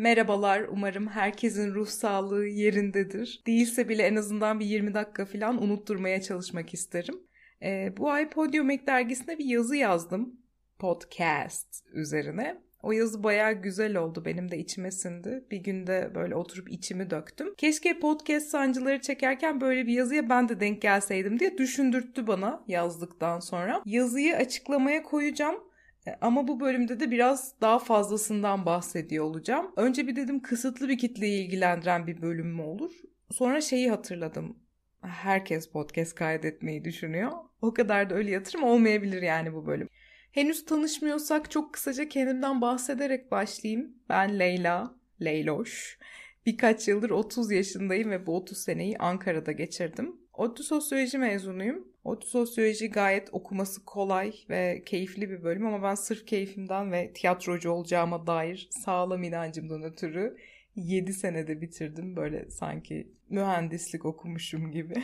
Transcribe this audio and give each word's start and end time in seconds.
Merhabalar, 0.00 0.60
umarım 0.60 1.06
herkesin 1.06 1.74
ruh 1.74 1.86
sağlığı 1.86 2.46
yerindedir. 2.46 3.42
Değilse 3.46 3.88
bile 3.88 4.02
en 4.02 4.16
azından 4.16 4.60
bir 4.60 4.66
20 4.66 4.94
dakika 4.94 5.24
falan 5.24 5.62
unutturmaya 5.62 6.22
çalışmak 6.22 6.74
isterim. 6.74 7.14
Ee, 7.62 7.92
bu 7.96 8.10
ay 8.10 8.30
Podium 8.30 8.70
Ek 8.70 8.86
dergisine 8.86 9.38
bir 9.38 9.44
yazı 9.44 9.76
yazdım. 9.76 10.40
Podcast 10.78 11.84
üzerine. 11.92 12.60
O 12.82 12.92
yazı 12.92 13.22
bayağı 13.22 13.52
güzel 13.52 13.96
oldu. 13.96 14.24
Benim 14.24 14.50
de 14.50 14.58
içime 14.58 14.90
sindi. 14.90 15.44
Bir 15.50 15.58
günde 15.58 16.10
böyle 16.14 16.34
oturup 16.34 16.72
içimi 16.72 17.10
döktüm. 17.10 17.54
Keşke 17.54 17.98
podcast 17.98 18.46
sancıları 18.46 19.00
çekerken 19.00 19.60
böyle 19.60 19.86
bir 19.86 19.92
yazıya 19.92 20.28
ben 20.28 20.48
de 20.48 20.60
denk 20.60 20.82
gelseydim 20.82 21.38
diye 21.40 21.58
düşündürttü 21.58 22.26
bana 22.26 22.64
yazdıktan 22.68 23.40
sonra. 23.40 23.82
Yazıyı 23.84 24.36
açıklamaya 24.36 25.02
koyacağım. 25.02 25.69
E, 26.06 26.10
ama 26.20 26.48
bu 26.48 26.60
bölümde 26.60 27.00
de 27.00 27.10
biraz 27.10 27.60
daha 27.60 27.78
fazlasından 27.78 28.66
bahsediyor 28.66 29.24
olacağım. 29.24 29.72
Önce 29.76 30.06
bir 30.06 30.16
dedim 30.16 30.42
kısıtlı 30.42 30.88
bir 30.88 30.98
kitleyi 30.98 31.44
ilgilendiren 31.44 32.06
bir 32.06 32.22
bölüm 32.22 32.54
mü 32.54 32.62
olur? 32.62 32.92
Sonra 33.30 33.60
şeyi 33.60 33.90
hatırladım. 33.90 34.58
Herkes 35.02 35.70
podcast 35.70 36.14
kaydetmeyi 36.14 36.84
düşünüyor. 36.84 37.32
O 37.62 37.74
kadar 37.74 38.10
da 38.10 38.14
öyle 38.14 38.30
yatırım 38.30 38.62
olmayabilir 38.62 39.22
yani 39.22 39.54
bu 39.54 39.66
bölüm. 39.66 39.88
Henüz 40.32 40.64
tanışmıyorsak 40.64 41.50
çok 41.50 41.74
kısaca 41.74 42.08
kendimden 42.08 42.60
bahsederek 42.60 43.30
başlayayım. 43.30 43.94
Ben 44.08 44.38
Leyla, 44.38 44.94
Leyloş. 45.22 45.98
Birkaç 46.46 46.88
yıldır 46.88 47.10
30 47.10 47.52
yaşındayım 47.52 48.10
ve 48.10 48.26
bu 48.26 48.36
30 48.36 48.58
seneyi 48.58 48.98
Ankara'da 48.98 49.52
geçirdim. 49.52 50.16
ODTÜ 50.40 50.62
Sosyoloji 50.62 51.18
mezunuyum. 51.18 51.88
ODTÜ 52.04 52.26
Sosyoloji 52.26 52.90
gayet 52.90 53.28
okuması 53.32 53.84
kolay 53.84 54.34
ve 54.50 54.82
keyifli 54.86 55.30
bir 55.30 55.42
bölüm 55.42 55.66
ama 55.66 55.82
ben 55.82 55.94
sırf 55.94 56.26
keyfimden 56.26 56.92
ve 56.92 57.12
tiyatrocu 57.12 57.70
olacağıma 57.70 58.26
dair 58.26 58.68
sağlam 58.70 59.22
inancımdan 59.22 59.82
ötürü 59.82 60.36
7 60.76 61.12
senede 61.12 61.60
bitirdim. 61.60 62.16
Böyle 62.16 62.50
sanki 62.50 63.12
mühendislik 63.28 64.04
okumuşum 64.04 64.70
gibi. 64.70 64.94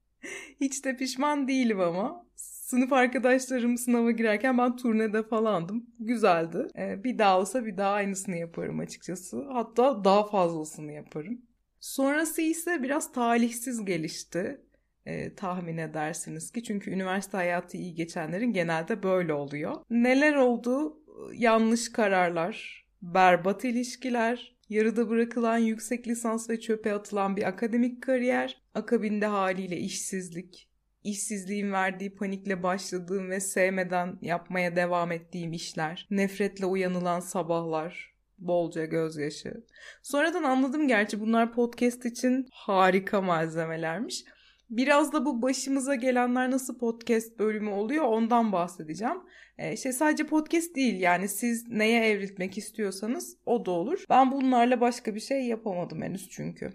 Hiç 0.60 0.84
de 0.84 0.96
pişman 0.96 1.48
değilim 1.48 1.80
ama. 1.80 2.26
Sınıf 2.36 2.92
arkadaşlarım 2.92 3.78
sınava 3.78 4.10
girerken 4.10 4.58
ben 4.58 4.76
turnede 4.76 5.22
falandım. 5.22 5.86
Güzeldi. 5.98 6.68
Ee, 6.78 7.04
bir 7.04 7.18
daha 7.18 7.40
olsa 7.40 7.64
bir 7.64 7.76
daha 7.76 7.92
aynısını 7.92 8.36
yaparım 8.36 8.80
açıkçası. 8.80 9.44
Hatta 9.52 10.04
daha 10.04 10.28
fazlasını 10.28 10.92
yaparım. 10.92 11.42
Sonrası 11.80 12.42
ise 12.42 12.82
biraz 12.82 13.12
talihsiz 13.12 13.84
gelişti. 13.84 14.60
Ee, 15.06 15.34
tahmin 15.34 15.76
edersiniz 15.76 16.50
ki 16.50 16.62
çünkü 16.62 16.90
üniversite 16.90 17.36
hayatı 17.36 17.76
iyi 17.76 17.94
geçenlerin 17.94 18.52
genelde 18.52 19.02
böyle 19.02 19.32
oluyor. 19.32 19.76
Neler 19.90 20.34
oldu? 20.34 20.98
Yanlış 21.34 21.92
kararlar, 21.92 22.84
berbat 23.02 23.64
ilişkiler, 23.64 24.56
yarıda 24.68 25.08
bırakılan 25.08 25.58
yüksek 25.58 26.08
lisans 26.08 26.50
ve 26.50 26.60
çöpe 26.60 26.94
atılan 26.94 27.36
bir 27.36 27.42
akademik 27.42 28.02
kariyer, 28.02 28.62
akabinde 28.74 29.26
haliyle 29.26 29.76
işsizlik, 29.76 30.68
işsizliğin 31.04 31.72
verdiği 31.72 32.14
panikle 32.14 32.62
başladığım 32.62 33.30
ve 33.30 33.40
sevmeden 33.40 34.18
yapmaya 34.22 34.76
devam 34.76 35.12
ettiğim 35.12 35.52
işler, 35.52 36.06
nefretle 36.10 36.66
uyanılan 36.66 37.20
sabahlar, 37.20 38.14
bolca 38.38 38.84
gözyaşı. 38.84 39.64
Sonradan 40.02 40.42
anladım 40.42 40.88
gerçi 40.88 41.20
bunlar 41.20 41.52
podcast 41.52 42.06
için 42.06 42.48
harika 42.52 43.20
malzemelermiş. 43.20 44.24
Biraz 44.72 45.12
da 45.12 45.24
bu 45.24 45.42
başımıza 45.42 45.94
gelenler 45.94 46.50
nasıl 46.50 46.78
podcast 46.78 47.38
bölümü 47.38 47.70
oluyor 47.70 48.04
ondan 48.04 48.52
bahsedeceğim. 48.52 49.16
Ee, 49.58 49.76
şey 49.76 49.92
sadece 49.92 50.26
podcast 50.26 50.76
değil 50.76 51.00
yani 51.00 51.28
siz 51.28 51.68
neye 51.68 52.04
evrilmek 52.10 52.58
istiyorsanız 52.58 53.36
o 53.46 53.66
da 53.66 53.70
olur. 53.70 54.04
Ben 54.10 54.32
bunlarla 54.32 54.80
başka 54.80 55.14
bir 55.14 55.20
şey 55.20 55.46
yapamadım 55.46 56.02
henüz 56.02 56.28
çünkü. 56.28 56.70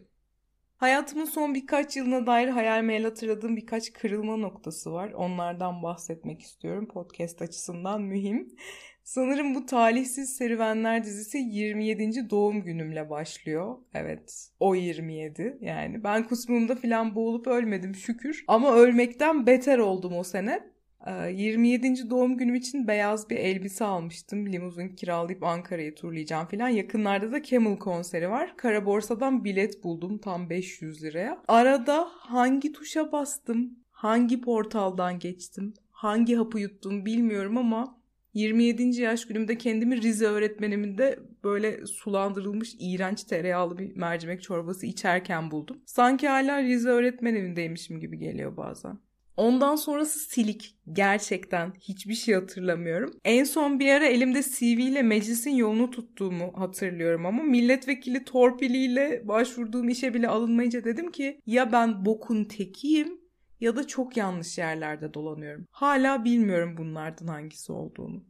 Hayatımın 0.76 1.26
son 1.26 1.56
birkaç 1.56 1.98
yılına 1.98 2.28
dair 2.28 2.48
hayal 2.48 2.84
meyil 2.84 3.04
hatırladığım 3.04 3.56
birkaç 3.56 3.94
kırılma 3.94 4.38
noktası 4.38 4.94
var. 4.94 5.11
Onlardan 5.11 5.83
bahsetmek 5.83 6.42
istiyorum. 6.42 6.88
Podcast 6.88 7.42
açısından 7.42 8.02
mühim. 8.02 8.55
Sanırım 9.08 9.56
bu 9.56 9.66
talihsiz 9.66 10.36
serüvenler 10.36 11.04
dizisi 11.04 11.38
27. 11.38 12.30
doğum 12.30 12.64
günümle 12.64 13.10
başlıyor. 13.10 13.78
Evet 13.94 14.50
o 14.60 14.76
27 14.76 15.58
yani. 15.62 16.04
Ben 16.04 16.28
kusmumda 16.28 16.76
falan 16.76 17.16
boğulup 17.16 17.48
ölmedim 17.48 17.95
şükür. 17.95 18.44
Ama 18.48 18.76
ölmekten 18.76 19.45
beter 19.45 19.78
oldum 19.78 20.14
o 20.18 20.23
sene. 20.23 20.64
27. 21.32 21.88
Ee, 21.88 22.10
doğum 22.10 22.38
günüm 22.38 22.56
için 22.56 22.88
beyaz 22.88 23.30
bir 23.30 23.38
elbise 23.38 23.86
almıştım. 23.86 24.52
Limuzin 24.52 24.90
kiralayıp 24.90 25.44
Ankara'yı 25.44 25.95
turlayacağım 25.95 26.48
falan. 26.48 26.70
Yakınlarda 26.70 27.32
da 27.32 27.44
Camel 27.44 27.78
konseri 27.78 28.30
var. 28.30 28.58
Kara 28.58 28.86
borsadan 28.86 29.44
bilet 29.44 29.84
buldum 29.84 30.18
tam 30.18 30.50
500 30.50 31.04
liraya. 31.04 31.44
Arada 31.48 32.08
hangi 32.12 32.72
tuşa 32.72 33.12
bastım, 33.12 33.80
hangi 33.92 34.42
portaldan 34.42 35.20
geçtim, 35.20 35.74
hangi 35.92 36.36
hapı 36.36 36.60
yuttum 36.60 37.06
bilmiyorum 37.06 37.58
ama 37.58 37.96
27. 38.37 39.02
yaş 39.02 39.25
günümde 39.27 39.58
kendimi 39.58 40.02
Rize 40.02 40.25
öğretmenimin 40.25 40.98
de 40.98 41.20
böyle 41.43 41.86
sulandırılmış 41.86 42.75
iğrenç 42.80 43.23
tereyağlı 43.23 43.77
bir 43.77 43.95
mercimek 43.95 44.43
çorbası 44.43 44.86
içerken 44.86 45.52
buldum. 45.52 45.77
Sanki 45.86 46.27
hala 46.27 46.64
Rize 46.64 46.89
öğretmenimindeymişim 46.89 47.99
gibi 47.99 48.17
geliyor 48.20 48.58
bazen. 48.58 48.99
Ondan 49.37 49.76
sonrası 49.76 50.20
silik. 50.20 50.76
Gerçekten 50.93 51.73
hiçbir 51.80 52.14
şey 52.14 52.36
hatırlamıyorum. 52.36 53.14
En 53.26 53.43
son 53.43 53.80
bir 53.80 53.89
ara 53.89 54.05
elimde 54.05 54.42
CV 54.42 54.64
ile 54.64 55.02
meclisin 55.02 55.52
yolunu 55.52 55.92
tuttuğumu 55.92 56.53
hatırlıyorum 56.55 57.26
ama 57.26 57.43
milletvekili 57.43 58.23
torpiliyle 58.23 59.21
başvurduğum 59.27 59.89
işe 59.89 60.14
bile 60.14 60.27
alınmayınca 60.27 60.83
dedim 60.83 61.11
ki 61.11 61.42
ya 61.45 61.71
ben 61.71 62.05
bokun 62.05 62.43
tekiyim 62.43 63.17
ya 63.60 63.76
da 63.76 63.88
çok 63.88 64.18
yanlış 64.18 64.58
yerlerde 64.58 65.14
dolanıyorum. 65.14 65.66
Hala 65.72 66.26
bilmiyorum 66.26 66.76
bunlardan 66.78 67.28
hangisi 67.28 67.72
olduğunu. 67.72 68.23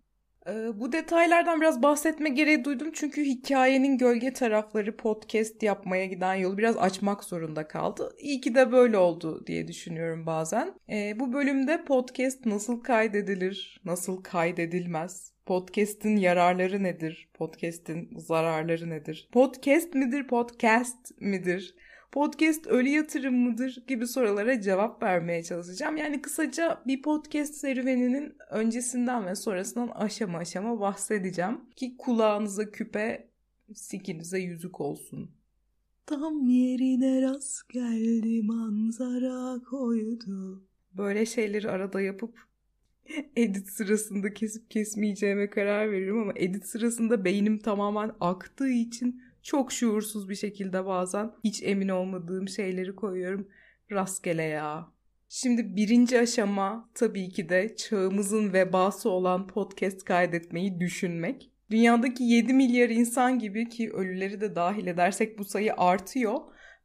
Ee, 0.50 0.80
bu 0.80 0.92
detaylardan 0.92 1.62
biraz 1.62 1.84
bahsetme 1.84 2.30
gereği 2.30 2.66
duydum 2.66 2.92
çünkü 2.94 3.24
hikayenin 3.24 3.98
gölge 3.98 4.34
tarafları 4.34 4.98
podcast 4.98 5.64
yapmaya 5.64 6.06
giden 6.06 6.36
yolu 6.36 6.58
biraz 6.58 6.78
açmak 6.78 7.24
zorunda 7.24 7.68
kaldı. 7.68 8.16
İyi 8.20 8.42
ki 8.42 8.56
de 8.56 8.72
böyle 8.72 8.98
oldu 8.98 9.44
diye 9.48 9.68
düşünüyorum 9.68 10.26
bazen. 10.26 10.74
Ee, 10.90 11.20
bu 11.20 11.34
bölümde 11.34 11.86
podcast 11.86 12.46
nasıl 12.46 12.84
kaydedilir, 12.84 13.82
nasıl 13.86 14.24
kaydedilmez, 14.24 15.38
Podcast'in 15.48 16.18
yararları 16.18 16.84
nedir? 16.84 17.30
Podcast'in 17.34 18.10
zararları 18.18 18.90
nedir? 18.90 19.30
Podcast 19.32 19.94
midir, 19.94 20.28
podcast 20.28 21.22
midir? 21.22 21.76
Podcast 22.18 22.68
ölü 22.68 22.90
yatırım 22.90 23.36
mıdır 23.36 23.84
gibi 23.88 24.08
sorulara 24.08 24.62
cevap 24.62 25.04
vermeye 25.04 25.44
çalışacağım. 25.44 25.98
Yani 25.98 26.22
kısaca 26.22 26.82
bir 26.88 27.02
podcast 27.02 27.56
serüveninin 27.56 28.36
öncesinden 28.52 29.26
ve 29.26 29.36
sonrasından 29.36 29.88
aşama 29.88 30.38
aşama 30.38 30.80
bahsedeceğim. 30.80 31.62
Ki 31.76 31.98
kulağınıza 31.98 32.72
küpe, 32.72 33.30
sikinize 33.74 34.40
yüzük 34.40 34.82
olsun. 34.82 35.32
Tam 36.06 36.48
yerine 36.48 37.22
rast 37.22 37.70
geldi 37.70 38.44
manzara 38.44 39.64
koydu. 39.64 40.64
Böyle 40.94 41.26
şeyleri 41.26 41.70
arada 41.70 42.02
yapıp 42.02 42.40
edit 43.36 43.70
sırasında 43.70 44.34
kesip 44.34 44.72
kesmeyeceğime 44.72 45.50
karar 45.50 45.92
veririm 45.92 46.22
ama 46.22 46.32
edit 46.36 46.66
sırasında 46.66 47.26
beynim 47.26 47.60
tamamen 47.60 48.12
aktığı 48.20 48.70
için 48.70 49.22
çok 49.44 49.72
şuursuz 49.72 50.30
bir 50.30 50.36
şekilde 50.36 50.86
bazen 50.86 51.32
hiç 51.44 51.64
emin 51.64 51.90
olmadığım 51.90 52.48
şeyleri 52.48 52.96
koyuyorum 52.96 53.48
rastgele 53.92 54.44
ya. 54.44 54.92
Şimdi 55.30 55.76
birinci 55.76 56.20
aşama 56.20 56.90
tabii 56.94 57.30
ki 57.30 57.50
de 57.50 57.76
çağımızın 57.76 58.54
vebası 58.54 59.10
olan 59.10 59.48
podcast 59.48 60.04
kaydetmeyi 60.04 60.80
düşünmek. 60.80 61.52
Dünyadaki 61.72 62.24
7 62.24 62.54
milyar 62.54 62.90
insan 62.90 63.40
gibi 63.40 63.70
ki 63.70 63.92
ölüleri 63.92 64.42
de 64.42 64.56
dahil 64.56 64.88
edersek 64.88 65.40
bu 65.40 65.46
sayı 65.46 65.74
artıyor. 65.78 66.40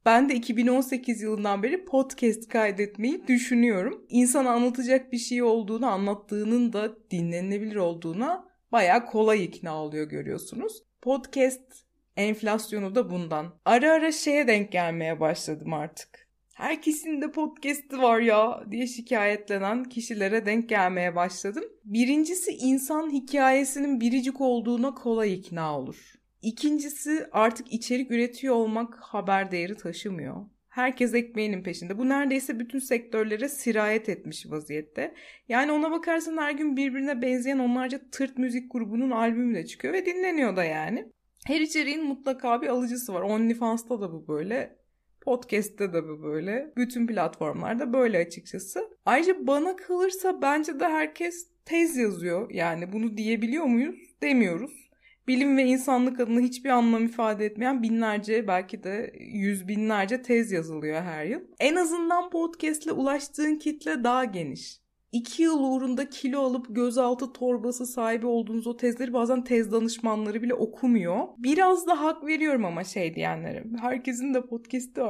Ben 0.07 0.29
de 0.29 0.35
2018 0.35 1.23
yılından 1.23 1.63
beri 1.63 1.85
podcast 1.85 2.49
kaydetmeyi 2.49 3.27
düşünüyorum. 3.27 4.07
İnsan 4.09 4.45
anlatacak 4.45 5.13
bir 5.13 5.19
şey 5.19 5.43
olduğunu, 5.43 5.87
anlattığının 5.87 6.73
da 6.73 7.11
dinlenilebilir 7.11 7.77
olduğuna 7.77 8.49
baya 8.73 9.05
kolay 9.05 9.45
ikna 9.45 9.85
oluyor 9.85 10.09
görüyorsunuz. 10.09 10.83
Podcast 11.03 11.85
Enflasyonu 12.17 12.95
da 12.95 13.11
bundan. 13.11 13.55
Ara 13.65 13.93
ara 13.93 14.13
şeye 14.13 14.47
denk 14.47 14.73
gelmeye 14.73 15.21
başladım 15.21 15.73
artık. 15.73 16.29
Herkesin 16.55 17.23
de 17.23 17.31
podcast'i 17.31 17.99
var 17.99 18.21
ya 18.21 18.65
diye 18.71 18.87
şikayetlenen 18.87 19.85
kişilere 19.85 20.47
denk 20.47 20.69
gelmeye 20.69 21.17
başladım. 21.17 21.65
Birincisi 21.85 22.51
insan 22.51 23.11
hikayesinin 23.13 24.01
biricik 24.01 24.41
olduğuna 24.41 24.95
kolay 24.95 25.35
ikna 25.35 25.79
olur. 25.79 26.15
İkincisi 26.43 27.27
artık 27.33 27.73
içerik 27.73 28.11
üretiyor 28.11 28.55
olmak 28.55 28.95
haber 29.01 29.51
değeri 29.51 29.77
taşımıyor. 29.77 30.37
Herkes 30.69 31.15
ekmeğinin 31.15 31.63
peşinde. 31.63 31.99
Bu 31.99 32.09
neredeyse 32.09 32.59
bütün 32.59 32.79
sektörlere 32.79 33.49
sirayet 33.49 34.09
etmiş 34.09 34.51
vaziyette. 34.51 35.15
Yani 35.49 35.73
ona 35.73 35.91
bakarsan 35.91 36.37
her 36.37 36.53
gün 36.53 36.77
birbirine 36.77 37.23
benzeyen 37.23 37.59
onlarca 37.59 38.01
tırt 38.13 38.39
müzik 38.39 38.73
grubunun 38.73 39.11
albümü 39.11 39.55
de 39.55 39.67
çıkıyor 39.67 39.95
ve 39.95 40.07
dinleniyor 40.07 40.57
da 40.57 40.65
yani. 40.65 41.13
Her 41.47 41.61
içeriğin 41.61 42.05
mutlaka 42.05 42.63
bir 42.63 42.69
alıcısı 42.69 43.15
var. 43.15 43.23
OnlyFans'ta 43.23 44.01
da 44.01 44.13
bu 44.13 44.29
böyle. 44.29 44.79
Podcast'te 45.21 45.93
de 45.93 46.09
bu 46.09 46.23
böyle. 46.23 46.73
Bütün 46.77 47.07
platformlarda 47.07 47.93
böyle 47.93 48.19
açıkçası. 48.19 48.91
Ayrıca 49.07 49.47
bana 49.47 49.77
kalırsa 49.77 50.43
bence 50.43 50.81
de 50.81 50.89
herkes 50.89 51.49
tez 51.65 51.97
yazıyor. 51.97 52.51
Yani 52.51 52.93
bunu 52.93 53.17
diyebiliyor 53.17 53.65
muyuz? 53.65 53.97
Demiyoruz. 54.23 54.83
Bilim 55.29 55.57
ve 55.57 55.65
insanlık 55.65 56.21
adına 56.21 56.41
hiçbir 56.41 56.71
anlam 56.71 57.05
ifade 57.05 57.47
etmeyen 57.47 57.83
binlerce 57.83 58.49
belki 58.49 58.83
de 58.83 59.13
yüz 59.19 59.69
binlerce 59.69 60.23
tez 60.23 60.53
yazılıyor 60.53 61.03
her 61.03 61.25
yıl. 61.25 61.41
En 61.61 61.77
azından 61.77 62.31
podcastle 62.31 62.93
ulaştığın 62.93 63.57
kitle 63.57 64.05
daha 64.05 64.25
geniş. 64.25 64.82
İki 65.13 65.43
yıl 65.43 65.65
uğrunda 65.65 66.11
kilo 66.11 66.41
alıp 66.41 66.67
gözaltı 66.71 67.33
torbası 67.33 67.87
sahibi 67.87 68.27
olduğunuz 68.27 68.67
o 68.67 68.77
tezleri 68.77 69.13
bazen 69.13 69.45
tez 69.45 69.73
danışmanları 69.73 70.43
bile 70.43 70.55
okumuyor. 70.55 71.29
Biraz 71.39 71.87
da 71.87 72.01
hak 72.01 72.27
veriyorum 72.27 72.65
ama 72.65 72.85
şey 72.85 73.15
diyenlere. 73.15 73.65
Herkesin 73.81 74.35
de 74.35 74.47
podcast'i 74.47 75.01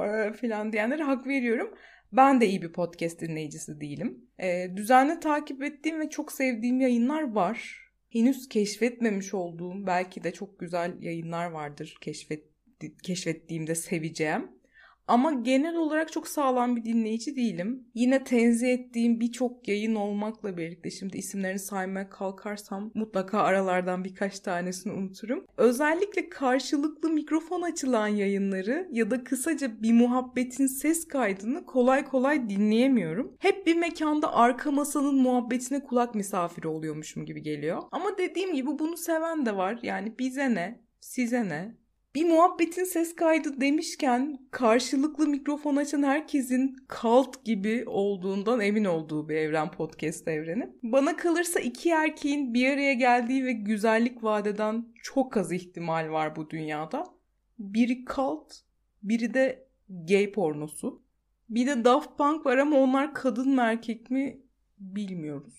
falan 0.41 0.73
diyenlere 0.73 1.03
hak 1.03 1.27
veriyorum. 1.27 1.75
Ben 2.13 2.41
de 2.41 2.47
iyi 2.47 2.63
bir 2.63 2.73
podcast 2.73 3.21
dinleyicisi 3.21 3.81
değilim. 3.81 4.31
Ee, 4.39 4.67
düzenli 4.77 5.21
takip 5.21 5.63
ettiğim 5.63 6.01
ve 6.01 6.11
çok 6.11 6.33
sevdiğim 6.33 6.81
yayınlar 6.81 7.33
var. 7.33 7.79
Henüz 8.11 8.49
keşfetmemiş 8.49 9.35
olduğum 9.35 9.87
belki 9.87 10.25
de 10.25 10.33
çok 10.33 10.59
güzel 10.59 11.03
yayınlar 11.03 11.51
vardır 11.51 11.97
keşfet, 12.01 12.45
keşfettiğimde 13.03 13.75
seveceğim. 13.75 14.62
Ama 15.09 15.33
genel 15.33 15.77
olarak 15.77 16.13
çok 16.13 16.29
sağlam 16.29 16.77
bir 16.77 16.85
dinleyici 16.85 17.37
değilim. 17.37 17.87
Yine 17.95 18.25
tenzih 18.25 18.73
ettiğim 18.73 19.21
birçok 19.21 19.69
yayın 19.69 19.95
olmakla 19.95 20.57
birlikte 20.57 20.91
şimdi 20.91 21.17
isimlerini 21.17 21.59
saymaya 21.59 22.11
kalkarsam 22.11 22.91
mutlaka 22.95 23.41
aralardan 23.41 24.05
birkaç 24.05 24.41
tanesini 24.41 24.93
unuturum. 24.93 25.47
Özellikle 25.57 26.29
karşılıklı 26.29 27.11
mikrofon 27.11 27.63
açılan 27.63 28.09
yayınları 28.09 28.89
ya 28.93 29.11
da 29.11 29.25
kısaca 29.25 29.83
bir 29.83 29.93
muhabbetin 29.93 30.67
ses 30.67 31.09
kaydını 31.09 31.67
kolay 31.67 32.05
kolay 32.05 32.51
dinleyemiyorum. 32.51 33.37
Hep 33.39 33.67
bir 33.67 33.77
mekanda 33.77 34.35
arka 34.35 34.71
masanın 34.71 35.15
muhabbetine 35.15 35.81
kulak 35.83 36.15
misafiri 36.15 36.69
oluyormuşum 36.69 37.27
gibi 37.27 37.43
geliyor. 37.43 37.83
Ama 37.93 38.19
dediğim 38.19 38.55
gibi 38.55 38.79
bunu 38.79 38.97
seven 38.97 39.47
de 39.47 39.57
var. 39.57 39.79
Yani 39.83 40.19
bize 40.19 40.55
ne, 40.55 40.81
size 41.01 41.49
ne, 41.49 41.82
bir 42.15 42.29
muhabbetin 42.29 42.85
ses 42.85 43.17
kaydı 43.17 43.61
demişken 43.61 44.39
karşılıklı 44.51 45.29
mikrofon 45.29 45.77
açan 45.77 46.03
herkesin 46.03 46.77
kalt 46.89 47.45
gibi 47.45 47.85
olduğundan 47.87 48.61
emin 48.61 48.85
olduğu 48.85 49.29
bir 49.29 49.37
evren 49.37 49.71
podcast 49.71 50.29
evreni. 50.29 50.73
Bana 50.83 51.17
kalırsa 51.17 51.61
iki 51.61 51.91
erkeğin 51.91 52.55
bir 52.55 52.71
araya 52.73 52.93
geldiği 52.93 53.45
ve 53.45 53.53
güzellik 53.53 54.25
vadeden 54.25 54.87
çok 55.03 55.37
az 55.37 55.53
ihtimal 55.53 56.11
var 56.11 56.37
bu 56.37 56.51
dünyada. 56.51 57.05
Biri 57.59 58.05
kalt, 58.05 58.55
biri 59.03 59.35
de 59.35 59.69
gay 59.89 60.33
pornosu. 60.33 61.03
Bir 61.49 61.67
de 61.67 61.85
Daft 61.85 62.19
Punk 62.19 62.47
var 62.47 62.59
ama 62.59 62.77
onlar 62.77 63.15
kadın 63.15 63.55
mı 63.55 63.61
erkek 63.63 64.11
mi 64.11 64.41
bilmiyoruz. 64.79 65.55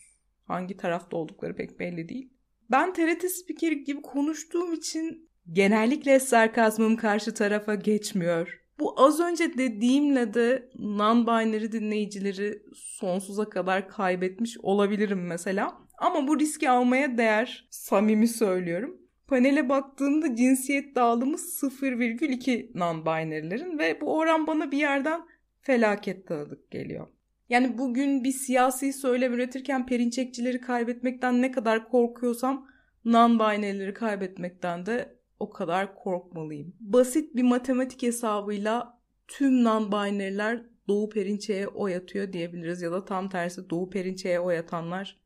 Hangi 0.45 0.77
tarafta 0.77 1.17
oldukları 1.17 1.55
pek 1.55 1.79
belli 1.79 2.09
değil. 2.09 2.33
Ben 2.71 2.93
TRT 2.93 3.31
spikeri 3.31 3.83
gibi 3.83 4.01
konuştuğum 4.01 4.73
için 4.73 5.29
Genellikle 5.51 6.19
sarkazmım 6.19 6.95
karşı 6.95 7.33
tarafa 7.33 7.75
geçmiyor. 7.75 8.59
Bu 8.79 9.01
az 9.01 9.19
önce 9.19 9.57
dediğimle 9.57 10.33
de 10.33 10.69
non-binary 10.75 11.71
dinleyicileri 11.71 12.63
sonsuza 12.75 13.49
kadar 13.49 13.89
kaybetmiş 13.89 14.57
olabilirim 14.57 15.27
mesela. 15.27 15.77
Ama 15.97 16.27
bu 16.27 16.39
riski 16.39 16.69
almaya 16.69 17.17
değer. 17.17 17.67
Samimi 17.69 18.27
söylüyorum. 18.27 18.97
Panele 19.27 19.69
baktığımda 19.69 20.35
cinsiyet 20.35 20.95
dağılımı 20.95 21.35
0,2 21.37 22.73
non-binary'lerin 22.73 23.79
ve 23.79 24.01
bu 24.01 24.17
oran 24.17 24.47
bana 24.47 24.71
bir 24.71 24.77
yerden 24.77 25.21
felaket 25.61 26.27
tanıdık 26.27 26.71
geliyor. 26.71 27.07
Yani 27.49 27.77
bugün 27.77 28.23
bir 28.23 28.31
siyasi 28.31 28.93
söylem 28.93 29.33
üretirken 29.33 29.85
perinçekçileri 29.85 30.61
kaybetmekten 30.61 31.41
ne 31.41 31.51
kadar 31.51 31.89
korkuyorsam 31.89 32.67
non-binary'leri 33.05 33.93
kaybetmekten 33.93 34.85
de 34.85 35.22
o 35.43 35.49
kadar 35.49 35.95
korkmalıyım. 35.95 36.75
Basit 36.79 37.35
bir 37.35 37.43
matematik 37.43 38.03
hesabıyla 38.03 39.01
tüm 39.27 39.63
non-binary'ler 39.63 40.63
Doğu 40.87 41.09
Perinçe'ye 41.09 41.67
oy 41.67 41.95
atıyor 41.95 42.33
diyebiliriz 42.33 42.81
ya 42.81 42.91
da 42.91 43.05
tam 43.05 43.29
tersi 43.29 43.69
Doğu 43.69 43.89
Perinçe'ye 43.89 44.39
oy 44.39 44.57
atanlar 44.57 45.19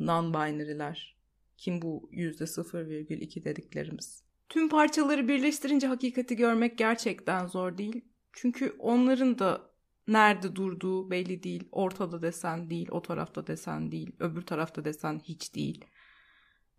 non-binary'ler. 0.00 1.16
Kim 1.56 1.82
bu 1.82 2.10
%0,2 2.12 3.44
dediklerimiz. 3.44 4.24
Tüm 4.48 4.68
parçaları 4.68 5.28
birleştirince 5.28 5.86
hakikati 5.86 6.36
görmek 6.36 6.78
gerçekten 6.78 7.46
zor 7.46 7.78
değil. 7.78 8.04
Çünkü 8.32 8.76
onların 8.78 9.38
da 9.38 9.70
nerede 10.08 10.56
durduğu 10.56 11.10
belli 11.10 11.42
değil. 11.42 11.68
Ortada 11.72 12.22
desen 12.22 12.70
değil, 12.70 12.88
o 12.90 13.02
tarafta 13.02 13.46
desen 13.46 13.92
değil, 13.92 14.12
öbür 14.18 14.42
tarafta 14.42 14.84
desen 14.84 15.20
hiç 15.24 15.54
değil. 15.54 15.84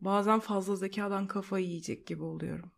Bazen 0.01 0.39
fazla 0.39 0.75
zekadan 0.75 1.27
kafayı 1.27 1.65
yiyecek 1.65 2.07
gibi 2.07 2.23
oluyorum. 2.23 2.71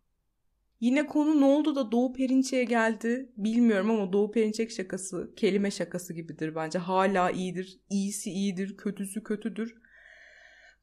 Yine 0.84 1.06
konu 1.08 1.42
ne 1.42 1.46
oldu 1.46 1.76
da 1.76 1.92
Doğu 1.92 2.14
Perinçek'e 2.14 2.64
geldi 2.64 3.30
bilmiyorum 3.38 3.92
ama 3.92 4.14
Doğu 4.14 4.32
Perinçek 4.32 4.72
şakası 4.72 5.34
kelime 5.36 5.72
şakası 5.72 6.14
gibidir 6.14 6.56
bence. 6.56 6.80
Hala 6.80 7.32
iyidir, 7.32 7.80
iyisi 7.90 8.32
iyidir, 8.32 8.78
kötüsü 8.78 9.24
kötüdür. 9.24 9.76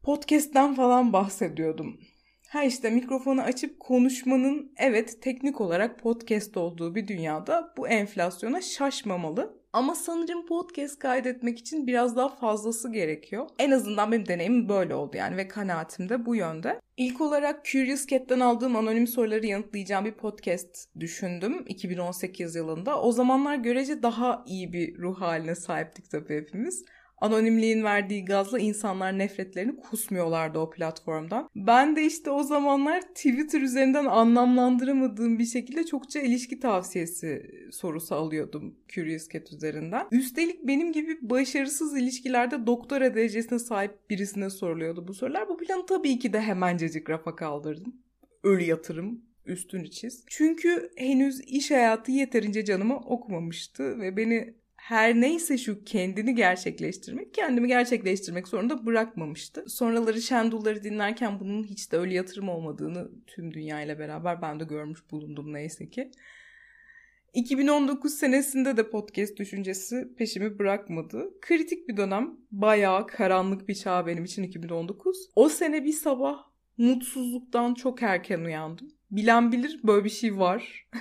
Podcast'ten 0.02 0.74
falan 0.74 1.12
bahsediyordum. 1.12 2.00
Ha 2.48 2.64
işte 2.64 2.90
mikrofonu 2.90 3.42
açıp 3.42 3.80
konuşmanın 3.80 4.72
evet 4.76 5.22
teknik 5.22 5.60
olarak 5.60 5.98
podcast 5.98 6.56
olduğu 6.56 6.94
bir 6.94 7.08
dünyada 7.08 7.74
bu 7.76 7.88
enflasyona 7.88 8.60
şaşmamalı. 8.60 9.59
Ama 9.72 9.94
sanırım 9.94 10.46
podcast 10.46 10.98
kaydetmek 10.98 11.58
için 11.58 11.86
biraz 11.86 12.16
daha 12.16 12.28
fazlası 12.28 12.92
gerekiyor. 12.92 13.46
En 13.58 13.70
azından 13.70 14.12
benim 14.12 14.28
deneyimim 14.28 14.68
böyle 14.68 14.94
oldu 14.94 15.16
yani 15.16 15.36
ve 15.36 15.48
kanaatim 15.48 16.08
de 16.08 16.26
bu 16.26 16.34
yönde. 16.36 16.80
İlk 16.96 17.20
olarak 17.20 17.64
Curious 17.64 18.06
Cat'ten 18.06 18.40
aldığım 18.40 18.76
anonim 18.76 19.06
soruları 19.06 19.46
yanıtlayacağım 19.46 20.04
bir 20.04 20.12
podcast 20.12 20.88
düşündüm 21.00 21.64
2018 21.68 22.54
yılında. 22.54 23.00
O 23.00 23.12
zamanlar 23.12 23.56
görece 23.56 24.02
daha 24.02 24.44
iyi 24.46 24.72
bir 24.72 24.98
ruh 24.98 25.20
haline 25.20 25.54
sahiptik 25.54 26.10
tabii 26.10 26.36
hepimiz 26.36 26.84
anonimliğin 27.20 27.84
verdiği 27.84 28.24
gazla 28.24 28.58
insanlar 28.58 29.18
nefretlerini 29.18 29.76
kusmuyorlardı 29.76 30.58
o 30.58 30.70
platformdan. 30.70 31.48
Ben 31.56 31.96
de 31.96 32.04
işte 32.04 32.30
o 32.30 32.42
zamanlar 32.42 33.00
Twitter 33.00 33.60
üzerinden 33.60 34.04
anlamlandıramadığım 34.04 35.38
bir 35.38 35.44
şekilde 35.44 35.86
çokça 35.86 36.20
ilişki 36.20 36.60
tavsiyesi 36.60 37.50
sorusu 37.72 38.14
alıyordum 38.14 38.74
Curious 38.88 39.28
Cat 39.28 39.52
üzerinden. 39.52 40.06
Üstelik 40.10 40.66
benim 40.66 40.92
gibi 40.92 41.18
başarısız 41.22 41.96
ilişkilerde 41.96 42.66
doktora 42.66 43.14
derecesine 43.14 43.58
sahip 43.58 44.10
birisine 44.10 44.50
soruluyordu 44.50 45.08
bu 45.08 45.14
sorular. 45.14 45.48
Bu 45.48 45.56
planı 45.56 45.86
tabii 45.86 46.18
ki 46.18 46.32
de 46.32 46.40
hemencecik 46.40 47.10
rafa 47.10 47.36
kaldırdım. 47.36 47.94
Ölü 48.42 48.62
yatırım 48.62 49.22
üstünü 49.46 49.90
çiz. 49.90 50.24
Çünkü 50.26 50.90
henüz 50.96 51.40
iş 51.40 51.70
hayatı 51.70 52.12
yeterince 52.12 52.64
canımı 52.64 52.96
okumamıştı 52.96 54.00
ve 54.00 54.16
beni 54.16 54.54
her 54.90 55.20
neyse 55.20 55.58
şu 55.58 55.84
kendini 55.84 56.34
gerçekleştirmek, 56.34 57.34
kendimi 57.34 57.68
gerçekleştirmek 57.68 58.48
zorunda 58.48 58.86
bırakmamıştı. 58.86 59.64
Sonraları 59.68 60.22
Şendulları 60.22 60.82
dinlerken 60.82 61.40
bunun 61.40 61.64
hiç 61.64 61.92
de 61.92 61.96
öyle 61.96 62.14
yatırım 62.14 62.48
olmadığını 62.48 63.10
tüm 63.26 63.54
dünya 63.54 63.82
ile 63.82 63.98
beraber 63.98 64.42
ben 64.42 64.60
de 64.60 64.64
görmüş 64.64 65.10
bulundum 65.10 65.52
neyse 65.52 65.90
ki. 65.90 66.10
2019 67.34 68.14
senesinde 68.14 68.76
de 68.76 68.90
podcast 68.90 69.36
düşüncesi 69.36 70.14
peşimi 70.18 70.58
bırakmadı. 70.58 71.40
Kritik 71.40 71.88
bir 71.88 71.96
dönem. 71.96 72.36
Bayağı 72.50 73.06
karanlık 73.06 73.68
bir 73.68 73.74
çağ 73.74 74.06
benim 74.06 74.24
için 74.24 74.42
2019. 74.42 75.30
O 75.36 75.48
sene 75.48 75.84
bir 75.84 75.92
sabah 75.92 76.44
mutsuzluktan 76.78 77.74
çok 77.74 78.02
erken 78.02 78.40
uyandım. 78.40 78.99
Bilen 79.10 79.52
bilir 79.52 79.80
böyle 79.84 80.04
bir 80.04 80.10
şey 80.10 80.38
var. 80.38 80.88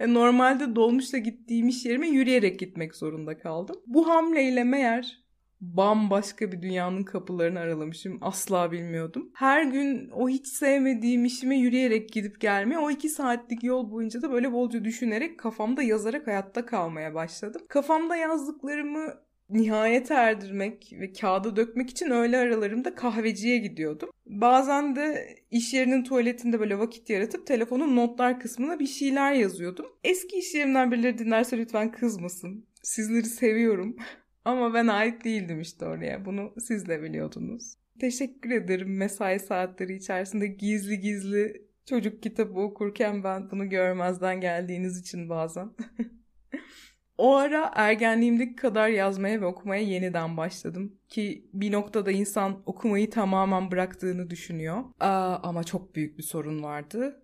E, 0.00 0.14
normalde 0.14 0.76
dolmuşla 0.76 1.18
gittiğim 1.18 1.68
iş 1.68 1.84
yerime 1.84 2.08
yürüyerek 2.08 2.58
gitmek 2.58 2.94
zorunda 2.94 3.38
kaldım. 3.38 3.76
Bu 3.86 4.08
hamleyle 4.08 4.64
meğer 4.64 5.22
bambaşka 5.60 6.52
bir 6.52 6.62
dünyanın 6.62 7.02
kapılarını 7.02 7.58
aralamışım. 7.58 8.18
Asla 8.20 8.72
bilmiyordum. 8.72 9.30
Her 9.34 9.62
gün 9.62 10.10
o 10.10 10.28
hiç 10.28 10.46
sevmediğim 10.46 11.24
işime 11.24 11.58
yürüyerek 11.58 12.12
gidip 12.12 12.40
gelmeye 12.40 12.78
o 12.78 12.90
iki 12.90 13.08
saatlik 13.08 13.64
yol 13.64 13.90
boyunca 13.90 14.22
da 14.22 14.32
böyle 14.32 14.52
bolca 14.52 14.84
düşünerek 14.84 15.38
kafamda 15.38 15.82
yazarak 15.82 16.26
hayatta 16.26 16.66
kalmaya 16.66 17.14
başladım. 17.14 17.62
Kafamda 17.68 18.16
yazdıklarımı 18.16 19.14
nihayete 19.50 20.14
erdirmek 20.14 20.92
ve 20.92 21.12
kağıda 21.12 21.56
dökmek 21.56 21.90
için 21.90 22.10
öğle 22.10 22.38
aralarımda 22.38 22.94
kahveciye 22.94 23.58
gidiyordum. 23.58 24.10
Bazen 24.26 24.96
de 24.96 25.36
iş 25.50 25.74
yerinin 25.74 26.04
tuvaletinde 26.04 26.60
böyle 26.60 26.78
vakit 26.78 27.10
yaratıp 27.10 27.46
telefonun 27.46 27.96
notlar 27.96 28.40
kısmına 28.40 28.78
bir 28.78 28.86
şeyler 28.86 29.32
yazıyordum. 29.32 29.86
Eski 30.04 30.38
iş 30.38 30.54
yerimden 30.54 30.92
birileri 30.92 31.18
dinlerse 31.18 31.58
lütfen 31.58 31.92
kızmasın. 31.92 32.66
Sizleri 32.82 33.26
seviyorum. 33.26 33.96
Ama 34.44 34.74
ben 34.74 34.86
ait 34.86 35.24
değildim 35.24 35.60
işte 35.60 35.86
oraya. 35.86 36.24
Bunu 36.24 36.54
siz 36.58 36.88
de 36.88 37.02
biliyordunuz. 37.02 37.74
Teşekkür 38.00 38.50
ederim 38.50 38.96
mesai 38.96 39.38
saatleri 39.38 39.96
içerisinde 39.96 40.46
gizli 40.46 41.00
gizli 41.00 41.68
Çocuk 41.88 42.22
kitabı 42.22 42.60
okurken 42.60 43.24
ben 43.24 43.50
bunu 43.50 43.68
görmezden 43.68 44.40
geldiğiniz 44.40 45.00
için 45.00 45.28
bazen. 45.28 45.70
o 47.18 47.34
ara 47.34 47.72
ergenliğimdeki 47.74 48.56
kadar 48.56 48.88
yazmaya 48.88 49.40
ve 49.40 49.46
okumaya 49.46 49.82
yeniden 49.82 50.36
başladım. 50.36 50.98
Ki 51.08 51.50
bir 51.52 51.72
noktada 51.72 52.10
insan 52.10 52.62
okumayı 52.66 53.10
tamamen 53.10 53.70
bıraktığını 53.70 54.30
düşünüyor. 54.30 54.84
Aa, 55.00 55.36
ama 55.42 55.64
çok 55.64 55.94
büyük 55.94 56.18
bir 56.18 56.22
sorun 56.22 56.62
vardı. 56.62 57.22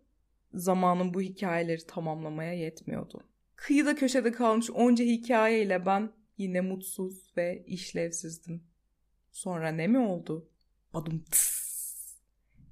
Zamanın 0.55 1.15
bu 1.15 1.21
hikayeleri 1.21 1.87
tamamlamaya 1.87 2.53
yetmiyordu. 2.53 3.25
Kıyıda 3.57 3.95
köşede 3.95 4.33
kalmış 4.33 4.71
onca 4.71 5.05
hikayeyle 5.05 5.87
ben 5.87 6.13
yine 6.39 6.61
mutsuz 6.61 7.33
ve 7.37 7.65
işlevsizdim. 7.67 8.63
Sonra 9.33 9.69
ne 9.69 9.87
mi 9.87 9.99
oldu? 9.99 10.49
Adım 10.95 11.25
tıs. 11.31 11.65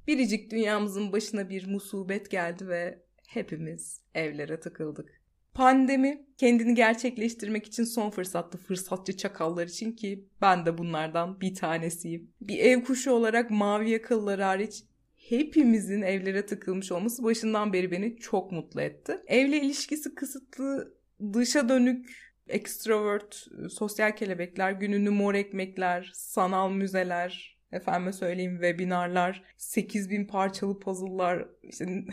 Biricik 0.07 0.51
dünyamızın 0.51 1.13
başına 1.13 1.51
bir 1.51 1.67
musibet 1.67 2.31
geldi 2.31 2.69
ve 2.69 3.03
hepimiz 3.27 4.01
evlere 4.15 4.61
tıkıldık. 4.61 5.22
Pandemi 5.55 6.27
kendini 6.37 6.75
gerçekleştirmek 6.75 7.67
için 7.67 7.85
son 7.85 8.11
fırsattı 8.11 8.59
fırsatçı 8.59 9.17
çakallar 9.17 9.67
için 9.67 9.93
ki 9.93 10.29
ben 10.41 10.67
de 10.67 10.79
bunlardan 10.79 11.41
bir 11.41 11.55
tanesiyim. 11.55 12.31
Bir 12.41 12.59
ev 12.59 12.85
kuşu 12.85 13.11
olarak 13.11 13.51
mavi 13.51 13.91
yakalılar 13.91 14.41
hariç 14.41 14.85
hepimizin 15.29 16.03
evlere 16.03 16.47
tıkılmış 16.47 16.93
olması 16.93 17.25
başından 17.25 17.73
beri 17.73 17.91
beni 17.91 18.17
çok 18.17 18.53
mutlu 18.53 18.81
etti. 18.81 19.21
Evle 19.27 19.61
ilişkisi 19.61 20.15
kısıtlı, 20.15 20.95
dışa 21.33 21.69
dönük, 21.69 22.33
extrovert, 22.49 23.47
sosyal 23.71 24.17
kelebekler, 24.17 24.73
gününü 24.73 25.11
mor 25.11 25.35
ekmekler, 25.35 26.11
sanal 26.15 26.71
müzeler, 26.71 27.59
efendime 27.73 28.13
söyleyeyim 28.13 28.53
webinarlar, 28.53 29.43
8000 29.57 30.27
parçalı 30.27 30.79
puzzle'lar, 30.79 31.49
işte 31.63 31.87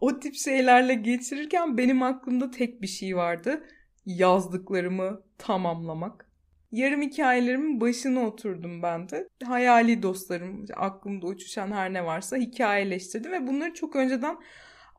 o 0.00 0.20
tip 0.20 0.34
şeylerle 0.34 0.94
geçirirken 0.94 1.78
benim 1.78 2.02
aklımda 2.02 2.50
tek 2.50 2.82
bir 2.82 2.86
şey 2.86 3.16
vardı. 3.16 3.64
Yazdıklarımı 4.06 5.22
tamamlamak. 5.38 6.28
Yarım 6.72 7.02
hikayelerimin 7.02 7.80
başına 7.80 8.26
oturdum 8.26 8.82
ben 8.82 9.08
de. 9.08 9.28
Hayali 9.44 10.02
dostlarım, 10.02 10.66
aklımda 10.76 11.26
uçuşan 11.26 11.72
her 11.72 11.92
ne 11.92 12.04
varsa 12.04 12.36
hikayeleştirdim 12.36 13.32
ve 13.32 13.46
bunları 13.46 13.74
çok 13.74 13.96
önceden 13.96 14.36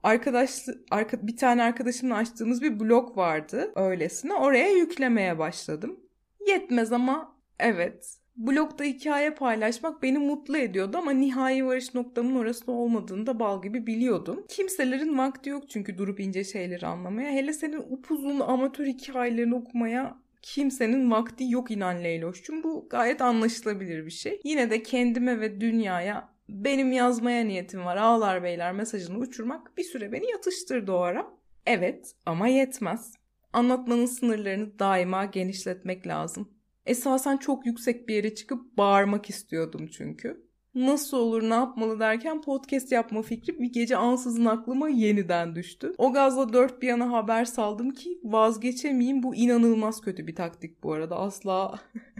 arkadaş 0.04 0.66
arka, 0.92 1.28
bir 1.28 1.38
tane 1.38 1.64
arkadaşımla 1.64 2.16
açtığımız 2.16 2.62
bir 2.62 2.80
blog 2.80 3.18
vardı 3.18 3.72
öylesine. 3.76 4.34
Oraya 4.34 4.72
yüklemeye 4.72 5.40
başladım. 5.40 6.00
Yetmez 6.48 6.92
ama 6.92 7.38
evet 7.60 8.23
blogda 8.36 8.84
hikaye 8.84 9.30
paylaşmak 9.34 10.04
beni 10.04 10.18
mutlu 10.18 10.58
ediyordu 10.58 10.98
ama 10.98 11.12
nihai 11.12 11.66
varış 11.66 11.94
noktamın 11.94 12.36
orası 12.36 12.72
olmadığını 12.72 13.28
da 13.28 13.40
bal 13.40 13.62
gibi 13.62 13.88
biliyordum. 13.88 14.46
Kimselerin 14.50 15.18
vakti 15.18 15.50
yok 15.50 15.70
çünkü 15.70 15.98
durup 15.98 16.20
ince 16.20 16.44
şeyleri 16.44 16.86
anlamaya. 16.86 17.32
Hele 17.32 17.54
senin 17.54 17.78
upuzun 17.78 18.40
amatör 18.40 18.86
hikayelerini 18.86 19.56
okumaya 19.56 20.18
kimsenin 20.42 21.12
vakti 21.12 21.44
yok 21.50 21.72
inan 21.72 22.04
Leyloş'cum. 22.04 22.64
Bu 22.64 22.88
gayet 22.90 23.22
anlaşılabilir 23.22 24.06
bir 24.06 24.12
şey. 24.12 24.42
Yine 24.44 24.70
de 24.70 24.84
kendime 24.84 25.40
ve 25.40 25.62
dünyaya 25.62 26.30
benim 26.50 26.92
yazmaya 26.92 27.44
niyetim 27.44 27.86
var 27.86 27.98
ağlar 27.98 28.44
beyler 28.44 28.74
mesajını 28.74 29.18
uçurmak 29.18 29.78
bir 29.78 29.84
süre 29.84 30.12
beni 30.12 30.32
yatıştırdı 30.32 30.92
o 30.92 31.00
ara. 31.00 31.28
Evet 31.66 32.16
ama 32.26 32.48
yetmez. 32.48 33.14
Anlatmanın 33.54 34.06
sınırlarını 34.06 34.80
daima 34.80 35.26
genişletmek 35.26 36.08
lazım. 36.08 36.50
Esasen 36.86 37.38
çok 37.38 37.66
yüksek 37.66 38.08
bir 38.08 38.16
yere 38.16 38.36
çıkıp 38.36 38.78
bağırmak 38.78 39.30
istiyordum 39.30 39.88
çünkü. 39.88 40.44
Nasıl 40.76 41.18
olur 41.18 41.50
ne 41.50 41.54
yapmalı 41.54 42.00
derken 42.00 42.42
podcast 42.42 42.92
yapma 42.92 43.22
fikri 43.22 43.60
bir 43.60 43.74
gece 43.74 43.98
ansızın 43.98 44.46
aklıma 44.46 44.90
yeniden 44.90 45.56
düştü. 45.56 45.94
O 45.98 46.14
gazla 46.14 46.54
dört 46.54 46.82
bir 46.82 46.88
yana 46.88 47.12
haber 47.12 47.46
saldım 47.46 47.92
ki 47.92 48.20
vazgeçemeyeyim. 48.24 49.24
Bu 49.24 49.36
inanılmaz 49.36 50.02
kötü 50.02 50.28
bir 50.28 50.36
taktik 50.36 50.84
bu 50.84 50.94
arada. 50.94 51.16
Asla 51.16 51.80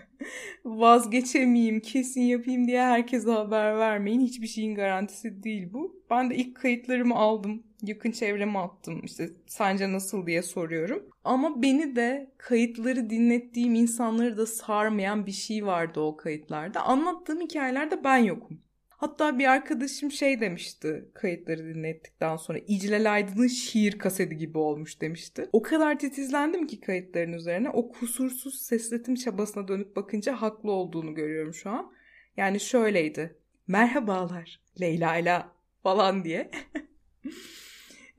vazgeçemeyeyim, 0.66 1.80
kesin 1.80 2.22
yapayım 2.22 2.68
diye 2.68 2.82
herkese 2.82 3.32
haber 3.32 3.78
vermeyin. 3.78 4.22
Hiçbir 4.22 4.48
şeyin 4.48 4.76
garantisi 4.76 5.44
değil 5.44 5.74
bu. 5.74 6.04
Ben 6.10 6.30
de 6.30 6.36
ilk 6.36 6.56
kayıtlarımı 6.56 7.16
aldım. 7.16 7.64
Yakın 7.84 8.12
çevreme 8.12 8.60
attım. 8.60 9.02
İşte 9.04 9.30
sence 9.48 9.92
nasıl 9.92 10.28
diye 10.28 10.42
soruyorum. 10.42 11.10
Ama 11.24 11.62
beni 11.62 11.96
de 11.96 12.32
kayıtları 12.38 13.10
dinlettiğim 13.10 13.76
insanları 13.76 14.38
da 14.38 14.46
sarmayan 14.46 15.26
bir 15.26 15.32
şey 15.32 15.66
vardı 15.66 16.00
o 16.00 16.18
kayıtlarda. 16.18 16.82
Anlattığım 16.82 17.42
hikayelerde 17.42 18.04
ben 18.04 18.18
yokum. 18.18 18.60
Hatta 18.90 19.40
bir 19.40 19.46
arkadaşım 19.46 20.12
şey 20.12 20.42
demişti 20.42 21.10
kayıtları 21.14 21.66
dinlettikten 21.66 22.36
sonra 22.36 22.60
İclal 22.68 23.14
Aydın'ın 23.14 23.48
şiir 23.48 24.00
kaseti 24.00 24.38
gibi 24.38 24.58
olmuş 24.58 25.02
demişti. 25.02 25.50
O 25.54 25.62
kadar 25.62 26.00
titizlendim 26.00 26.68
ki 26.68 26.80
kayıtların 26.80 27.34
üzerine 27.34 27.70
o 27.70 27.92
kusursuz 27.92 28.62
sesletim 28.62 29.16
çabasına 29.16 29.68
dönüp 29.68 29.96
bakınca 29.96 30.42
haklı 30.42 30.72
olduğunu 30.72 31.16
görüyorum 31.16 31.54
şu 31.54 31.70
an. 31.70 31.92
Yani 32.38 32.60
şöyleydi. 32.60 33.38
Merhabalar 33.68 34.62
Leyla 34.82 35.18
ile 35.18 35.42
falan 35.84 36.24
diye. 36.24 36.52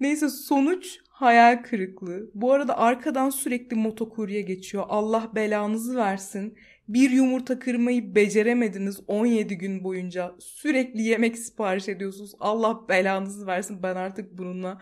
Neyse 0.05 0.29
sonuç 0.29 0.99
hayal 1.09 1.63
kırıklığı. 1.63 2.31
Bu 2.35 2.53
arada 2.53 2.79
arkadan 2.79 3.31
sürekli 3.31 3.77
motokurye 3.77 4.41
geçiyor. 4.41 4.85
Allah 4.89 5.31
belanızı 5.35 5.97
versin. 5.97 6.59
Bir 6.89 7.11
yumurta 7.11 7.59
kırmayı 7.59 8.15
beceremediniz 8.15 9.01
17 9.07 9.59
gün 9.59 9.85
boyunca. 9.85 10.35
Sürekli 10.39 11.03
yemek 11.03 11.39
sipariş 11.39 11.89
ediyorsunuz. 11.89 12.33
Allah 12.41 12.89
belanızı 12.89 13.47
versin. 13.47 13.83
Ben 13.83 13.97
artık 13.97 14.39
bununla 14.39 14.81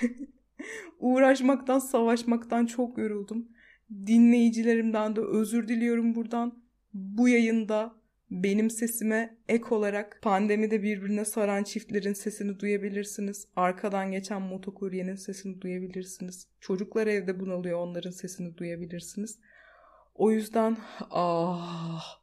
uğraşmaktan, 0.98 1.78
savaşmaktan 1.78 2.66
çok 2.66 2.98
yoruldum. 2.98 3.48
Dinleyicilerimden 4.06 5.16
de 5.16 5.20
özür 5.20 5.68
diliyorum 5.68 6.14
buradan. 6.14 6.62
Bu 6.94 7.28
yayında 7.28 7.94
benim 8.30 8.70
sesime 8.70 9.36
ek 9.48 9.64
olarak 9.70 10.18
pandemide 10.22 10.82
birbirine 10.82 11.24
saran 11.24 11.64
çiftlerin 11.64 12.12
sesini 12.12 12.60
duyabilirsiniz. 12.60 13.48
Arkadan 13.56 14.12
geçen 14.12 14.42
motokuryenin 14.42 15.14
sesini 15.14 15.60
duyabilirsiniz. 15.60 16.48
Çocuklar 16.60 17.06
evde 17.06 17.40
bunalıyor 17.40 17.78
onların 17.78 18.10
sesini 18.10 18.56
duyabilirsiniz. 18.56 19.38
O 20.14 20.30
yüzden 20.30 20.76
ah 21.10 22.20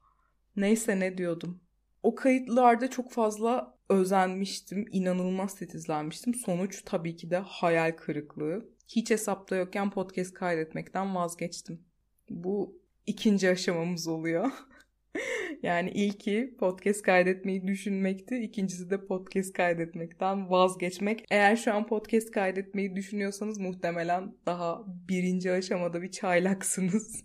neyse 0.55 0.99
ne 0.99 1.17
diyordum. 1.17 1.61
O 2.03 2.15
kayıtlarda 2.15 2.89
çok 2.89 3.11
fazla 3.11 3.77
özenmiştim. 3.89 4.85
inanılmaz 4.91 5.55
titizlenmiştim. 5.55 6.35
Sonuç 6.35 6.81
tabii 6.85 7.15
ki 7.15 7.31
de 7.31 7.37
hayal 7.37 7.91
kırıklığı. 7.91 8.69
Hiç 8.87 9.11
hesapta 9.11 9.55
yokken 9.55 9.91
podcast 9.91 10.33
kaydetmekten 10.33 11.15
vazgeçtim. 11.15 11.85
Bu 12.29 12.81
ikinci 13.05 13.49
aşamamız 13.49 14.07
oluyor. 14.07 14.51
yani 15.63 15.89
ilki 15.89 16.55
podcast 16.59 17.01
kaydetmeyi 17.01 17.67
düşünmekti. 17.67 18.37
İkincisi 18.37 18.89
de 18.89 19.05
podcast 19.05 19.53
kaydetmekten 19.53 20.49
vazgeçmek. 20.49 21.25
Eğer 21.31 21.55
şu 21.55 21.73
an 21.73 21.87
podcast 21.87 22.31
kaydetmeyi 22.31 22.95
düşünüyorsanız 22.95 23.57
muhtemelen 23.57 24.35
daha 24.45 24.83
birinci 25.09 25.51
aşamada 25.51 26.01
bir 26.01 26.11
çaylaksınız. 26.11 27.23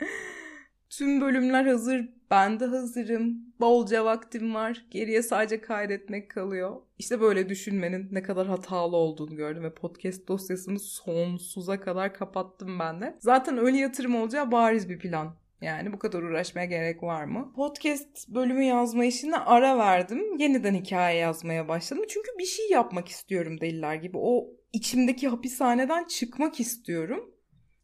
Tüm 0.90 1.20
bölümler 1.20 1.64
hazır. 1.64 2.08
Ben 2.30 2.60
de 2.60 2.66
hazırım. 2.66 3.38
Bolca 3.60 4.04
vaktim 4.04 4.54
var. 4.54 4.86
Geriye 4.90 5.22
sadece 5.22 5.60
kaydetmek 5.60 6.30
kalıyor. 6.30 6.76
İşte 6.98 7.20
böyle 7.20 7.48
düşünmenin 7.48 8.08
ne 8.10 8.22
kadar 8.22 8.46
hatalı 8.46 8.96
olduğunu 8.96 9.36
gördüm 9.36 9.62
ve 9.62 9.74
podcast 9.74 10.28
dosyasını 10.28 10.78
sonsuza 10.78 11.80
kadar 11.80 12.14
kapattım 12.14 12.78
ben 12.78 13.00
de. 13.00 13.16
Zaten 13.20 13.58
öyle 13.58 13.76
yatırım 13.76 14.14
olacağı 14.14 14.52
bariz 14.52 14.88
bir 14.88 14.98
plan. 14.98 15.41
Yani 15.62 15.92
bu 15.92 15.98
kadar 15.98 16.22
uğraşmaya 16.22 16.66
gerek 16.66 17.02
var 17.02 17.24
mı? 17.24 17.52
Podcast 17.56 18.28
bölümü 18.28 18.64
yazma 18.64 19.04
işine 19.04 19.36
ara 19.36 19.78
verdim. 19.78 20.38
Yeniden 20.38 20.74
hikaye 20.74 21.18
yazmaya 21.18 21.68
başladım. 21.68 22.04
Çünkü 22.08 22.28
bir 22.38 22.44
şey 22.44 22.70
yapmak 22.70 23.08
istiyorum 23.08 23.60
deliler 23.60 23.94
gibi. 23.94 24.18
O 24.20 24.46
içimdeki 24.72 25.28
hapishaneden 25.28 26.04
çıkmak 26.04 26.60
istiyorum 26.60 27.32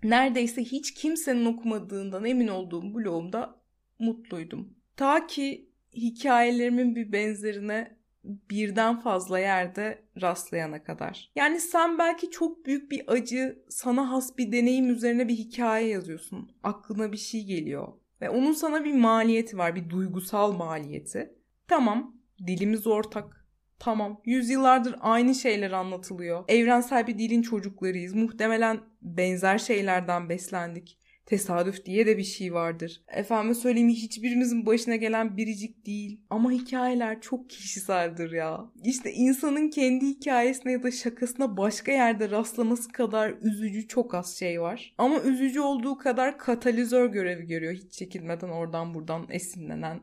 neredeyse 0.02 0.62
hiç 0.62 0.94
kimsenin 0.94 1.44
okumadığından 1.44 2.24
emin 2.24 2.48
olduğum 2.48 2.94
blogumda 2.94 3.60
mutluydum. 3.98 4.74
Ta 4.96 5.26
ki 5.26 5.68
hikayelerimin 5.94 6.96
bir 6.96 7.12
benzerine 7.12 7.97
birden 8.24 9.00
fazla 9.00 9.38
yerde 9.38 10.04
rastlayana 10.20 10.82
kadar. 10.82 11.32
Yani 11.36 11.60
sen 11.60 11.98
belki 11.98 12.30
çok 12.30 12.66
büyük 12.66 12.90
bir 12.90 13.04
acı, 13.06 13.64
sana 13.68 14.10
has 14.10 14.38
bir 14.38 14.52
deneyim 14.52 14.90
üzerine 14.90 15.28
bir 15.28 15.34
hikaye 15.34 15.88
yazıyorsun. 15.88 16.50
Aklına 16.62 17.12
bir 17.12 17.16
şey 17.16 17.44
geliyor 17.44 17.88
ve 18.20 18.30
onun 18.30 18.52
sana 18.52 18.84
bir 18.84 18.94
maliyeti 18.94 19.58
var, 19.58 19.76
bir 19.76 19.90
duygusal 19.90 20.52
maliyeti. 20.52 21.34
Tamam, 21.68 22.16
dilimiz 22.46 22.86
ortak, 22.86 23.38
Tamam. 23.78 24.20
Yüzyıllardır 24.24 24.94
aynı 25.00 25.34
şeyler 25.34 25.70
anlatılıyor. 25.70 26.44
Evrensel 26.48 27.06
bir 27.06 27.18
dilin 27.18 27.42
çocuklarıyız. 27.42 28.14
Muhtemelen 28.14 28.80
benzer 29.02 29.58
şeylerden 29.58 30.28
beslendik. 30.28 30.98
Tesadüf 31.28 31.84
diye 31.84 32.06
de 32.06 32.18
bir 32.18 32.24
şey 32.24 32.54
vardır. 32.54 33.02
Efendim 33.08 33.54
söyleyeyim 33.54 33.88
hiçbirimizin 33.88 34.66
başına 34.66 34.96
gelen 34.96 35.36
biricik 35.36 35.86
değil. 35.86 36.20
Ama 36.30 36.50
hikayeler 36.50 37.20
çok 37.20 37.50
kişiseldir 37.50 38.32
ya. 38.32 38.60
İşte 38.84 39.12
insanın 39.12 39.70
kendi 39.70 40.06
hikayesine 40.06 40.72
ya 40.72 40.82
da 40.82 40.90
şakasına 40.90 41.56
başka 41.56 41.92
yerde 41.92 42.30
rastlaması 42.30 42.92
kadar 42.92 43.34
üzücü 43.42 43.88
çok 43.88 44.14
az 44.14 44.38
şey 44.38 44.60
var. 44.60 44.94
Ama 44.98 45.20
üzücü 45.20 45.60
olduğu 45.60 45.98
kadar 45.98 46.38
katalizör 46.38 47.06
görevi 47.06 47.46
görüyor. 47.46 47.74
Hiç 47.74 47.92
çekilmeden 47.92 48.48
oradan 48.48 48.94
buradan 48.94 49.26
esinlenen 49.30 50.00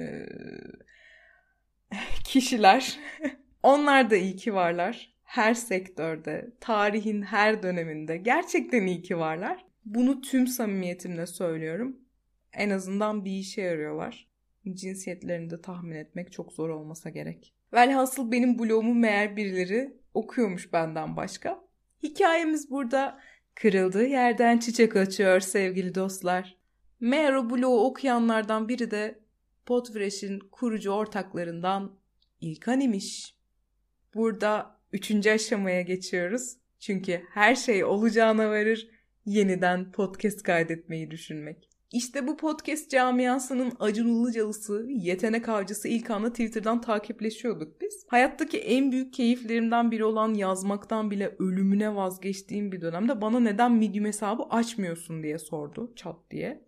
ee, 0.00 0.26
kişiler. 2.24 2.98
Onlar 3.62 4.10
da 4.10 4.16
iyi 4.16 4.36
ki 4.36 4.54
varlar. 4.54 5.14
Her 5.22 5.54
sektörde, 5.54 6.50
tarihin 6.60 7.22
her 7.22 7.62
döneminde 7.62 8.16
gerçekten 8.16 8.86
iyi 8.86 9.02
ki 9.02 9.18
varlar. 9.18 9.69
Bunu 9.84 10.20
tüm 10.20 10.46
samimiyetimle 10.46 11.26
söylüyorum. 11.26 11.96
En 12.52 12.70
azından 12.70 13.24
bir 13.24 13.30
işe 13.30 13.62
yarıyorlar. 13.62 14.28
Cinsiyetlerini 14.72 15.50
de 15.50 15.60
tahmin 15.60 15.96
etmek 15.96 16.32
çok 16.32 16.52
zor 16.52 16.68
olmasa 16.68 17.10
gerek. 17.10 17.54
Velhasıl 17.72 18.32
benim 18.32 18.58
blogumu 18.58 18.94
meğer 18.94 19.36
birileri 19.36 19.96
okuyormuş 20.14 20.72
benden 20.72 21.16
başka. 21.16 21.64
Hikayemiz 22.02 22.70
burada 22.70 23.20
kırıldığı 23.54 24.06
yerden 24.06 24.58
çiçek 24.58 24.96
açıyor 24.96 25.40
sevgili 25.40 25.94
dostlar. 25.94 26.56
Meğer 27.00 27.32
o 27.32 27.50
blogu 27.50 27.86
okuyanlardan 27.86 28.68
biri 28.68 28.90
de 28.90 29.20
Podfresh'in 29.66 30.38
kurucu 30.38 30.90
ortaklarından 30.90 32.00
İlkan 32.40 32.80
imiş. 32.80 33.36
Burada 34.14 34.80
üçüncü 34.92 35.30
aşamaya 35.30 35.82
geçiyoruz. 35.82 36.56
Çünkü 36.78 37.22
her 37.30 37.54
şey 37.54 37.84
olacağına 37.84 38.50
varır 38.50 38.90
yeniden 39.26 39.92
podcast 39.92 40.42
kaydetmeyi 40.42 41.10
düşünmek. 41.10 41.70
İşte 41.92 42.26
bu 42.26 42.36
podcast 42.36 42.90
camiasının 42.90 43.72
Acun 43.80 44.08
Ilıcalısı, 44.08 44.86
yetenek 44.88 45.48
avcısı 45.48 45.88
İlkan'la 45.88 46.30
Twitter'dan 46.30 46.80
takipleşiyorduk 46.80 47.80
biz. 47.80 48.06
Hayattaki 48.08 48.58
en 48.58 48.92
büyük 48.92 49.12
keyiflerimden 49.12 49.90
biri 49.90 50.04
olan 50.04 50.34
yazmaktan 50.34 51.10
bile 51.10 51.36
ölümüne 51.38 51.94
vazgeçtiğim 51.94 52.72
bir 52.72 52.80
dönemde 52.80 53.20
bana 53.20 53.40
neden 53.40 53.72
Medium 53.72 54.04
hesabı 54.04 54.42
açmıyorsun 54.42 55.22
diye 55.22 55.38
sordu 55.38 55.92
çat 55.96 56.16
diye. 56.30 56.64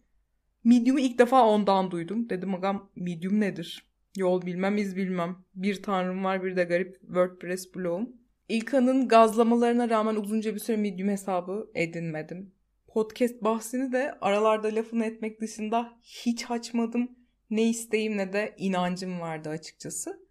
Medium'u 0.64 1.00
ilk 1.00 1.18
defa 1.18 1.48
ondan 1.48 1.90
duydum. 1.90 2.30
Dedim 2.30 2.54
agam 2.54 2.90
Medium 2.96 3.40
nedir? 3.40 3.92
Yol 4.16 4.42
bilmem 4.42 4.76
iz 4.76 4.96
bilmem. 4.96 5.36
Bir 5.54 5.82
tanrım 5.82 6.24
var 6.24 6.44
bir 6.44 6.56
de 6.56 6.64
garip 6.64 7.00
WordPress 7.00 7.74
blogum. 7.74 8.21
İlkan'ın 8.48 9.08
gazlamalarına 9.08 9.90
rağmen 9.90 10.14
uzunca 10.14 10.54
bir 10.54 10.60
süre 10.60 10.76
Medium 10.76 11.08
hesabı 11.08 11.70
edinmedim. 11.74 12.52
Podcast 12.88 13.42
bahsini 13.42 13.92
de 13.92 14.18
aralarda 14.20 14.68
lafını 14.68 15.04
etmek 15.04 15.40
dışında 15.40 15.98
hiç 16.02 16.50
açmadım. 16.50 17.10
Ne 17.50 17.62
isteğim 17.62 18.16
ne 18.16 18.32
de 18.32 18.54
inancım 18.58 19.20
vardı 19.20 19.48
açıkçası. 19.48 20.22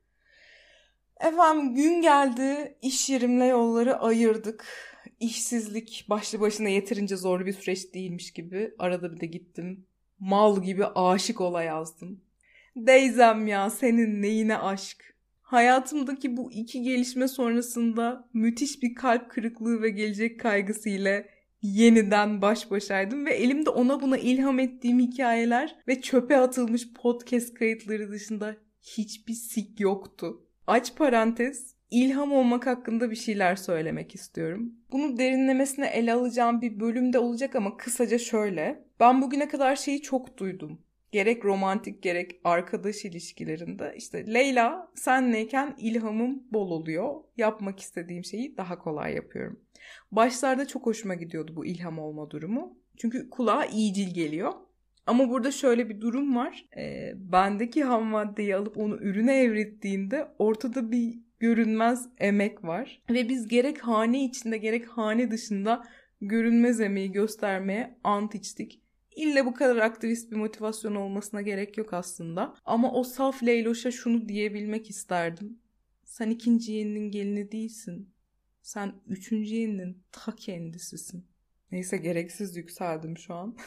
Efendim 1.20 1.76
gün 1.76 2.02
geldi, 2.02 2.78
iş 2.82 3.10
yerimle 3.10 3.46
yolları 3.46 4.00
ayırdık. 4.00 4.66
İşsizlik 5.20 6.06
başlı 6.10 6.40
başına 6.40 6.70
yeterince 6.70 7.18
zorlu 7.18 7.46
bir 7.46 7.54
süreç 7.54 7.94
değilmiş 7.94 8.34
gibi 8.34 8.74
arada 8.80 9.14
bir 9.14 9.20
de 9.20 9.26
gittim. 9.26 9.86
Mal 10.20 10.64
gibi 10.64 10.86
aşık 10.86 11.42
ola 11.42 11.64
yazdım. 11.64 12.22
Deyzem 12.76 13.48
ya 13.48 13.70
senin 13.70 14.22
neyine 14.22 14.58
aşk. 14.58 15.11
Hayatımdaki 15.52 16.38
bu 16.38 16.52
iki 16.52 16.82
gelişme 16.82 17.28
sonrasında 17.28 18.30
müthiş 18.34 18.84
bir 18.84 18.96
kalp 18.96 19.32
kırıklığı 19.32 19.82
ve 19.82 19.90
gelecek 19.90 20.40
kaygısı 20.40 20.90
ile 20.90 21.30
yeniden 21.62 22.42
baş 22.42 22.72
başaydım 22.72 23.26
ve 23.26 23.34
elimde 23.34 23.70
ona 23.70 24.02
buna 24.02 24.18
ilham 24.18 24.60
ettiğim 24.60 25.00
hikayeler 25.00 25.76
ve 25.88 26.02
çöpe 26.02 26.38
atılmış 26.38 26.94
podcast 26.94 27.54
kayıtları 27.54 28.12
dışında 28.12 28.56
hiçbir 28.82 29.34
sik 29.34 29.80
yoktu. 29.80 30.46
Aç 30.68 30.96
parantez, 30.96 31.76
ilham 31.90 32.32
olmak 32.32 32.68
hakkında 32.68 33.12
bir 33.12 33.16
şeyler 33.16 33.56
söylemek 33.56 34.16
istiyorum. 34.16 34.74
Bunu 34.92 35.18
derinlemesine 35.18 35.88
ele 35.88 36.14
alacağım 36.14 36.62
bir 36.62 36.80
bölümde 36.80 37.20
olacak 37.20 37.56
ama 37.56 37.78
kısaca 37.78 38.18
şöyle. 38.18 38.84
Ben 39.00 39.22
bugüne 39.22 39.48
kadar 39.48 39.76
şeyi 39.76 40.02
çok 40.02 40.38
duydum 40.38 40.80
gerek 41.12 41.46
romantik 41.46 42.04
gerek 42.04 42.42
arkadaş 42.44 43.06
ilişkilerinde 43.06 43.94
işte 43.98 44.34
Leyla 44.34 44.92
senleyken 44.96 45.76
ilhamım 45.78 46.44
bol 46.52 46.72
oluyor. 46.72 47.16
Yapmak 47.38 47.80
istediğim 47.80 48.24
şeyi 48.24 48.58
daha 48.58 48.80
kolay 48.80 49.14
yapıyorum. 49.14 49.60
Başlarda 50.12 50.68
çok 50.68 50.86
hoşuma 50.86 51.16
gidiyordu 51.16 51.56
bu 51.56 51.66
ilham 51.66 52.00
olma 52.00 52.30
durumu. 52.30 52.78
Çünkü 52.98 53.30
kulağa 53.30 53.66
iyicil 53.66 54.14
geliyor. 54.14 54.54
Ama 55.08 55.30
burada 55.30 55.52
şöyle 55.52 55.90
bir 55.90 56.02
durum 56.02 56.36
var. 56.36 56.66
E, 56.78 57.14
bendeki 57.16 57.84
ham 57.84 58.06
maddeyi 58.06 58.56
alıp 58.56 58.78
onu 58.78 58.96
ürüne 58.96 59.42
evrittiğinde 59.42 60.28
ortada 60.40 60.92
bir 60.92 61.20
görünmez 61.40 62.10
emek 62.18 62.64
var. 62.64 63.02
Ve 63.10 63.30
biz 63.30 63.48
gerek 63.48 63.82
hane 63.82 64.24
içinde 64.24 64.58
gerek 64.58 64.88
hane 64.88 65.32
dışında 65.32 65.84
görünmez 66.22 66.82
emeği 66.82 67.12
göstermeye 67.12 67.98
ant 68.04 68.36
içtik. 68.36 68.81
İlle 69.16 69.46
bu 69.46 69.54
kadar 69.54 69.78
aktivist 69.78 70.32
bir 70.32 70.36
motivasyon 70.36 70.96
olmasına 70.96 71.42
gerek 71.42 71.78
yok 71.78 71.94
aslında. 71.94 72.56
Ama 72.66 72.94
o 72.94 73.04
saf 73.04 73.44
Leyloş'a 73.44 73.92
şunu 73.92 74.30
diyebilmek 74.30 74.90
isterdim. 74.90 75.60
Sen 76.06 76.30
ikinci 76.30 76.72
yeninin 76.72 77.12
gelini 77.12 77.52
değilsin. 77.52 78.10
Sen 78.62 78.94
üçüncü 79.08 79.56
yeninin 79.56 80.04
ta 80.12 80.36
kendisisin. 80.36 81.26
Neyse 81.72 81.98
gereksiz 81.98 82.58
yükseldim 82.58 83.18
şu 83.18 83.34
an. 83.34 83.58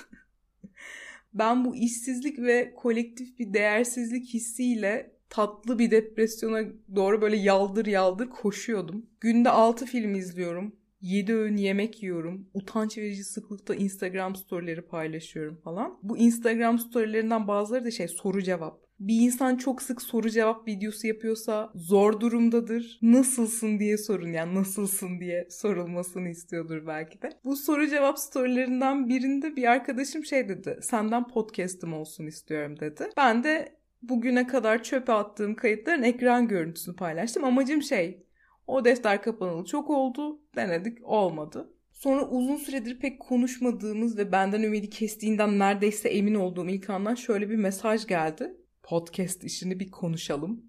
ben 1.35 1.65
bu 1.65 1.77
işsizlik 1.77 2.39
ve 2.39 2.75
kolektif 2.75 3.39
bir 3.39 3.55
değersizlik 3.55 4.35
hissiyle 4.35 5.15
tatlı 5.31 5.79
bir 5.79 5.91
depresyona 5.91 6.63
doğru 6.97 7.23
böyle 7.23 7.37
yaldır 7.37 7.87
yaldır 7.87 8.31
koşuyordum. 8.31 9.07
Günde 9.21 9.51
6 9.51 9.87
film 9.87 10.15
izliyorum. 10.15 10.77
7 11.05 11.35
öğün 11.35 11.57
yemek 11.57 12.03
yiyorum. 12.03 12.49
Utanç 12.55 12.99
verici 12.99 13.25
sıklıkta 13.25 13.75
Instagram 13.75 14.37
storyleri 14.37 14.83
paylaşıyorum 14.83 15.57
falan. 15.57 15.99
Bu 16.03 16.19
Instagram 16.19 16.79
storylerinden 16.79 17.49
bazıları 17.49 17.85
da 17.85 17.91
şey 17.91 18.09
soru 18.09 18.43
cevap. 18.43 18.85
Bir 19.01 19.21
insan 19.21 19.57
çok 19.57 19.83
sık 19.83 20.03
soru 20.03 20.31
cevap 20.31 20.69
videosu 20.69 21.07
yapıyorsa 21.07 21.73
zor 21.75 22.21
durumdadır. 22.21 22.99
Nasılsın 23.03 23.79
diye 23.79 23.99
sorun 23.99 24.33
yani 24.33 24.55
nasılsın 24.55 25.21
diye 25.21 25.47
sorulmasını 25.51 26.29
istiyordur 26.29 26.87
belki 26.87 27.23
de. 27.23 27.31
Bu 27.45 27.57
soru 27.57 27.87
cevap 27.87 28.19
storylerinden 28.19 29.09
birinde 29.09 29.57
bir 29.57 29.71
arkadaşım 29.71 30.25
şey 30.25 30.49
dedi. 30.49 30.79
Senden 30.83 31.29
podcast'ım 31.29 31.93
olsun 31.93 32.27
istiyorum 32.27 32.81
dedi. 32.81 33.09
Ben 33.17 33.45
de 33.45 33.77
bugüne 34.03 34.47
kadar 34.47 34.83
çöpe 34.83 35.13
attığım 35.13 35.55
kayıtların 35.55 36.03
ekran 36.03 36.49
görüntüsünü 36.49 36.97
paylaştım. 36.97 37.45
Amacım 37.45 37.83
şey 37.83 38.25
o 38.67 38.85
defter 38.85 39.23
kapanalı 39.23 39.65
çok 39.65 39.91
oldu. 39.91 40.41
Denedik 40.57 40.99
olmadı. 41.03 41.71
Sonra 41.93 42.29
uzun 42.29 42.57
süredir 42.57 42.99
pek 42.99 43.21
konuşmadığımız 43.21 44.19
ve 44.19 44.33
benden 44.33 44.63
ümidi 44.63 44.91
kestiğinden 44.91 45.59
neredeyse 45.59 46.09
emin 46.09 46.35
olduğum 46.35 46.69
ilk 46.69 46.91
andan 46.91 47.15
şöyle 47.15 47.51
bir 47.51 47.57
mesaj 47.57 48.07
geldi. 48.07 48.57
Podcast 48.83 49.45
işini 49.45 49.81
bir 49.81 49.91
konuşalım. 49.91 50.65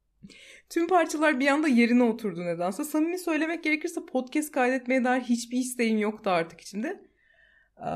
Tüm 0.70 0.88
parçalar 0.88 1.40
bir 1.40 1.46
anda 1.46 1.68
yerine 1.68 2.02
oturdu 2.02 2.40
nedense. 2.40 2.84
Samimi 2.84 3.18
söylemek 3.18 3.64
gerekirse 3.64 4.06
podcast 4.06 4.52
kaydetmeye 4.52 5.04
dair 5.04 5.20
hiçbir 5.20 5.58
isteğim 5.58 5.98
yoktu 5.98 6.30
artık 6.30 6.60
içimde. 6.60 7.04
Ee, 7.76 7.88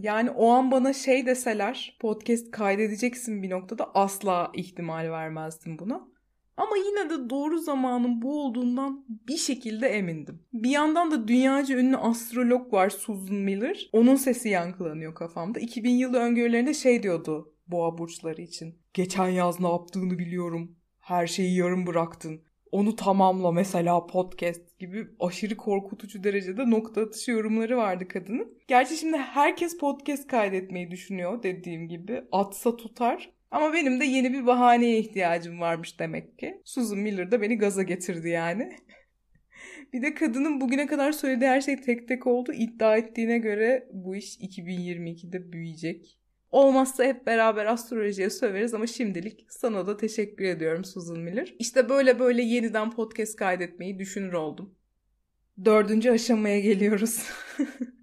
yani 0.00 0.30
o 0.30 0.48
an 0.48 0.70
bana 0.70 0.92
şey 0.92 1.26
deseler 1.26 1.96
podcast 2.00 2.50
kaydedeceksin 2.50 3.42
bir 3.42 3.50
noktada 3.50 3.94
asla 3.94 4.52
ihtimal 4.54 5.10
vermezdim 5.10 5.78
buna. 5.78 6.08
Ama 6.56 6.76
yine 6.76 7.10
de 7.10 7.30
doğru 7.30 7.58
zamanın 7.58 8.22
bu 8.22 8.44
olduğundan 8.44 9.04
bir 9.08 9.36
şekilde 9.36 9.88
emindim. 9.88 10.42
Bir 10.52 10.70
yandan 10.70 11.10
da 11.10 11.28
dünyaca 11.28 11.78
ünlü 11.78 11.96
astrolog 11.96 12.72
var 12.72 12.90
Susan 12.90 13.36
Miller. 13.36 13.88
Onun 13.92 14.16
sesi 14.16 14.48
yankılanıyor 14.48 15.14
kafamda. 15.14 15.60
2000 15.60 15.90
yılı 15.90 16.18
öngörülerinde 16.18 16.74
şey 16.74 17.02
diyordu 17.02 17.52
boğa 17.66 17.98
burçları 17.98 18.42
için. 18.42 18.78
Geçen 18.94 19.28
yaz 19.28 19.60
ne 19.60 19.68
yaptığını 19.68 20.18
biliyorum. 20.18 20.76
Her 21.00 21.26
şeyi 21.26 21.56
yarım 21.56 21.86
bıraktın. 21.86 22.42
Onu 22.72 22.96
tamamla 22.96 23.52
mesela 23.52 24.06
podcast 24.06 24.78
gibi 24.78 25.08
aşırı 25.20 25.56
korkutucu 25.56 26.24
derecede 26.24 26.70
nokta 26.70 27.00
atışı 27.00 27.30
yorumları 27.30 27.76
vardı 27.76 28.08
kadının. 28.08 28.58
Gerçi 28.68 28.96
şimdi 28.96 29.16
herkes 29.16 29.78
podcast 29.78 30.26
kaydetmeyi 30.26 30.90
düşünüyor 30.90 31.42
dediğim 31.42 31.88
gibi. 31.88 32.24
Atsa 32.32 32.76
tutar. 32.76 33.30
Ama 33.56 33.72
benim 33.72 34.00
de 34.00 34.04
yeni 34.04 34.32
bir 34.32 34.46
bahaneye 34.46 34.98
ihtiyacım 34.98 35.60
varmış 35.60 36.00
demek 36.00 36.38
ki. 36.38 36.60
Susan 36.64 36.98
Miller 36.98 37.30
da 37.30 37.42
beni 37.42 37.58
gaza 37.58 37.82
getirdi 37.82 38.28
yani. 38.28 38.76
bir 39.92 40.02
de 40.02 40.14
kadının 40.14 40.60
bugüne 40.60 40.86
kadar 40.86 41.12
söylediği 41.12 41.50
her 41.50 41.60
şey 41.60 41.80
tek 41.80 42.08
tek 42.08 42.26
oldu. 42.26 42.52
İddia 42.52 42.96
ettiğine 42.96 43.38
göre 43.38 43.88
bu 43.92 44.16
iş 44.16 44.38
2022'de 44.38 45.52
büyüyecek. 45.52 46.18
Olmazsa 46.50 47.04
hep 47.04 47.26
beraber 47.26 47.66
astrolojiye 47.66 48.30
söveriz 48.30 48.74
ama 48.74 48.86
şimdilik 48.86 49.46
sana 49.48 49.86
da 49.86 49.96
teşekkür 49.96 50.44
ediyorum 50.44 50.84
Susan 50.84 51.18
Miller. 51.18 51.54
İşte 51.58 51.88
böyle 51.88 52.18
böyle 52.18 52.42
yeniden 52.42 52.90
podcast 52.90 53.36
kaydetmeyi 53.36 53.98
düşünür 53.98 54.32
oldum. 54.32 54.74
Dördüncü 55.64 56.10
aşamaya 56.10 56.60
geliyoruz. 56.60 57.22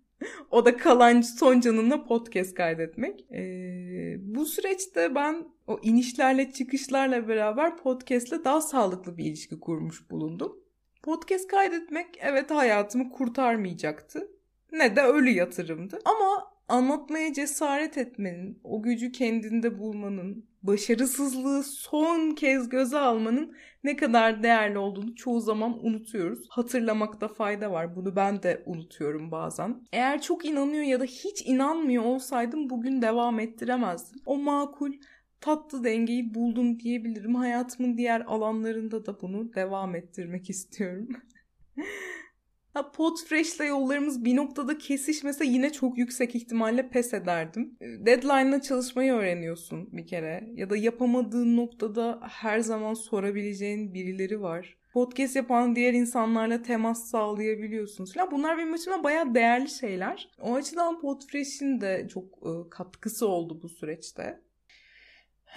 O 0.51 0.65
da 0.65 0.77
kalan 0.77 1.21
son 1.21 1.59
canına 1.59 2.03
podcast 2.03 2.53
kaydetmek. 2.53 3.31
Ee, 3.31 4.15
bu 4.19 4.45
süreçte 4.45 5.15
ben 5.15 5.47
o 5.67 5.79
inişlerle 5.81 6.51
çıkışlarla 6.51 7.27
beraber 7.27 7.77
podcastle 7.77 8.43
daha 8.43 8.61
sağlıklı 8.61 9.17
bir 9.17 9.25
ilişki 9.25 9.59
kurmuş 9.59 10.11
bulundum. 10.11 10.59
Podcast 11.03 11.47
kaydetmek 11.47 12.07
evet 12.21 12.51
hayatımı 12.51 13.11
kurtarmayacaktı. 13.11 14.31
Ne 14.71 14.95
de 14.95 15.01
ölü 15.01 15.29
yatırımdı. 15.29 15.99
Ama 16.05 16.52
anlatmaya 16.67 17.33
cesaret 17.33 17.97
etmenin, 17.97 18.59
o 18.63 18.81
gücü 18.81 19.11
kendinde 19.11 19.79
bulmanın, 19.79 20.45
başarısızlığı 20.63 21.63
son 21.63 22.31
kez 22.31 22.69
göze 22.69 22.97
almanın 22.97 23.55
ne 23.83 23.95
kadar 23.95 24.43
değerli 24.43 24.77
olduğunu 24.77 25.15
çoğu 25.15 25.41
zaman 25.41 25.85
unutuyoruz. 25.85 26.47
Hatırlamakta 26.49 27.27
fayda 27.27 27.71
var. 27.71 27.95
Bunu 27.95 28.15
ben 28.15 28.43
de 28.43 28.63
unutuyorum 28.65 29.31
bazen. 29.31 29.81
Eğer 29.93 30.21
çok 30.21 30.45
inanıyor 30.45 30.83
ya 30.83 30.99
da 30.99 31.05
hiç 31.05 31.41
inanmıyor 31.45 32.03
olsaydım 32.03 32.69
bugün 32.69 33.01
devam 33.01 33.39
ettiremezdim. 33.39 34.21
O 34.25 34.37
makul 34.37 34.93
tatlı 35.41 35.83
dengeyi 35.83 36.33
buldum 36.33 36.79
diyebilirim. 36.79 37.35
Hayatımın 37.35 37.97
diğer 37.97 38.21
alanlarında 38.21 39.05
da 39.05 39.21
bunu 39.21 39.53
devam 39.53 39.95
ettirmek 39.95 40.49
istiyorum. 40.49 41.07
Ha, 42.73 42.91
Podfresh'le 42.91 43.59
yollarımız 43.67 44.25
bir 44.25 44.35
noktada 44.35 44.77
kesişmese 44.77 45.45
yine 45.45 45.71
çok 45.71 45.97
yüksek 45.97 46.35
ihtimalle 46.35 46.89
pes 46.89 47.13
ederdim. 47.13 47.77
Deadline'la 47.81 48.61
çalışmayı 48.61 49.13
öğreniyorsun 49.13 49.89
bir 49.91 50.07
kere. 50.07 50.49
Ya 50.53 50.69
da 50.69 50.77
yapamadığın 50.77 51.57
noktada 51.57 52.19
her 52.23 52.59
zaman 52.59 52.93
sorabileceğin 52.93 53.93
birileri 53.93 54.41
var. 54.41 54.77
Podcast 54.93 55.35
yapan 55.35 55.75
diğer 55.75 55.93
insanlarla 55.93 56.61
temas 56.61 57.09
sağlayabiliyorsunuz 57.09 58.13
falan. 58.13 58.31
Bunlar 58.31 58.57
benim 58.57 58.73
açımdan 58.73 59.03
bayağı 59.03 59.35
değerli 59.35 59.69
şeyler. 59.69 60.29
O 60.41 60.55
açıdan 60.55 61.01
Podfresh'in 61.01 61.81
de 61.81 62.07
çok 62.13 62.25
e, 62.25 62.69
katkısı 62.69 63.27
oldu 63.27 63.59
bu 63.63 63.69
süreçte. 63.69 64.41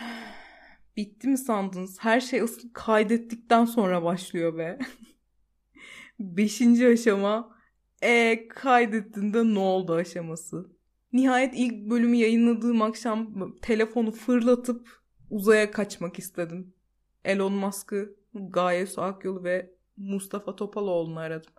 Bitti 0.97 1.29
mi 1.29 1.39
sandınız? 1.39 1.97
Her 2.01 2.21
şey 2.21 2.41
asıl 2.41 2.69
kaydettikten 2.73 3.65
sonra 3.65 4.05
başlıyor 4.05 4.59
be. 4.59 4.79
Beşinci 6.19 6.89
aşama 6.89 7.57
e 8.03 8.49
kaydettiğinde 8.49 9.45
ne 9.55 9.59
oldu 9.59 9.95
aşaması. 9.95 10.77
Nihayet 11.13 11.55
ilk 11.57 11.91
bölümü 11.91 12.17
yayınladığım 12.17 12.83
akşam 12.83 13.35
telefonu 13.63 14.11
fırlatıp 14.11 15.01
uzaya 15.31 15.71
kaçmak 15.71 16.19
istedim. 16.19 16.75
Elon 17.25 17.53
Musk'ı, 17.53 18.17
Gaye 18.35 18.87
Su 18.87 19.45
ve 19.45 19.71
Mustafa 19.97 20.57
Topaloğlu'nu 20.57 21.19
aradım. 21.19 21.53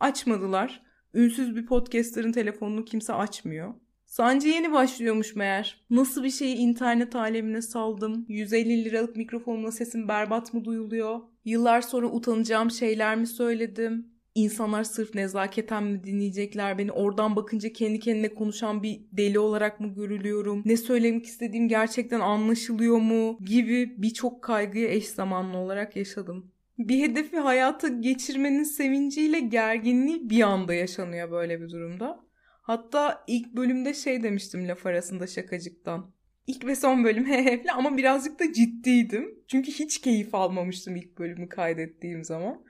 Açmadılar. 0.00 0.82
Ünsüz 1.14 1.56
bir 1.56 1.66
podcaster'ın 1.66 2.32
telefonunu 2.32 2.84
kimse 2.84 3.12
açmıyor. 3.12 3.74
Sancı 4.08 4.48
yeni 4.48 4.72
başlıyormuş 4.72 5.36
meğer. 5.36 5.84
Nasıl 5.90 6.24
bir 6.24 6.30
şeyi 6.30 6.56
internet 6.56 7.16
alemine 7.16 7.62
saldım? 7.62 8.24
150 8.28 8.84
liralık 8.84 9.16
mikrofonla 9.16 9.72
sesim 9.72 10.08
berbat 10.08 10.54
mı 10.54 10.64
duyuluyor? 10.64 11.20
Yıllar 11.44 11.80
sonra 11.80 12.06
utanacağım 12.06 12.70
şeyler 12.70 13.16
mi 13.16 13.26
söyledim? 13.26 14.06
İnsanlar 14.34 14.84
sırf 14.84 15.14
nezaketen 15.14 15.84
mi 15.84 16.04
dinleyecekler 16.04 16.78
beni? 16.78 16.92
Oradan 16.92 17.36
bakınca 17.36 17.72
kendi 17.72 18.00
kendine 18.00 18.34
konuşan 18.34 18.82
bir 18.82 19.00
deli 19.12 19.38
olarak 19.38 19.80
mı 19.80 19.94
görülüyorum? 19.94 20.62
Ne 20.64 20.76
söylemek 20.76 21.26
istediğim 21.26 21.68
gerçekten 21.68 22.20
anlaşılıyor 22.20 22.98
mu? 22.98 23.38
Gibi 23.44 23.94
birçok 23.98 24.42
kaygıyı 24.42 24.88
eş 24.88 25.08
zamanlı 25.08 25.58
olarak 25.58 25.96
yaşadım. 25.96 26.52
Bir 26.78 27.02
hedefi 27.02 27.36
hayata 27.36 27.88
geçirmenin 27.88 28.62
sevinciyle 28.62 29.40
gerginliği 29.40 30.30
bir 30.30 30.42
anda 30.42 30.74
yaşanıyor 30.74 31.30
böyle 31.30 31.60
bir 31.60 31.70
durumda. 31.70 32.27
Hatta 32.68 33.24
ilk 33.26 33.56
bölümde 33.56 33.94
şey 33.94 34.22
demiştim 34.22 34.68
laf 34.68 34.86
arasında 34.86 35.26
şakacıktan. 35.26 36.10
İlk 36.46 36.66
ve 36.66 36.76
son 36.76 37.04
bölüm 37.04 37.24
he 37.28 37.62
ama 37.74 37.96
birazcık 37.96 38.40
da 38.40 38.52
ciddiydim. 38.52 39.44
Çünkü 39.48 39.72
hiç 39.72 40.00
keyif 40.00 40.34
almamıştım 40.34 40.96
ilk 40.96 41.18
bölümü 41.18 41.48
kaydettiğim 41.48 42.24
zaman. 42.24 42.64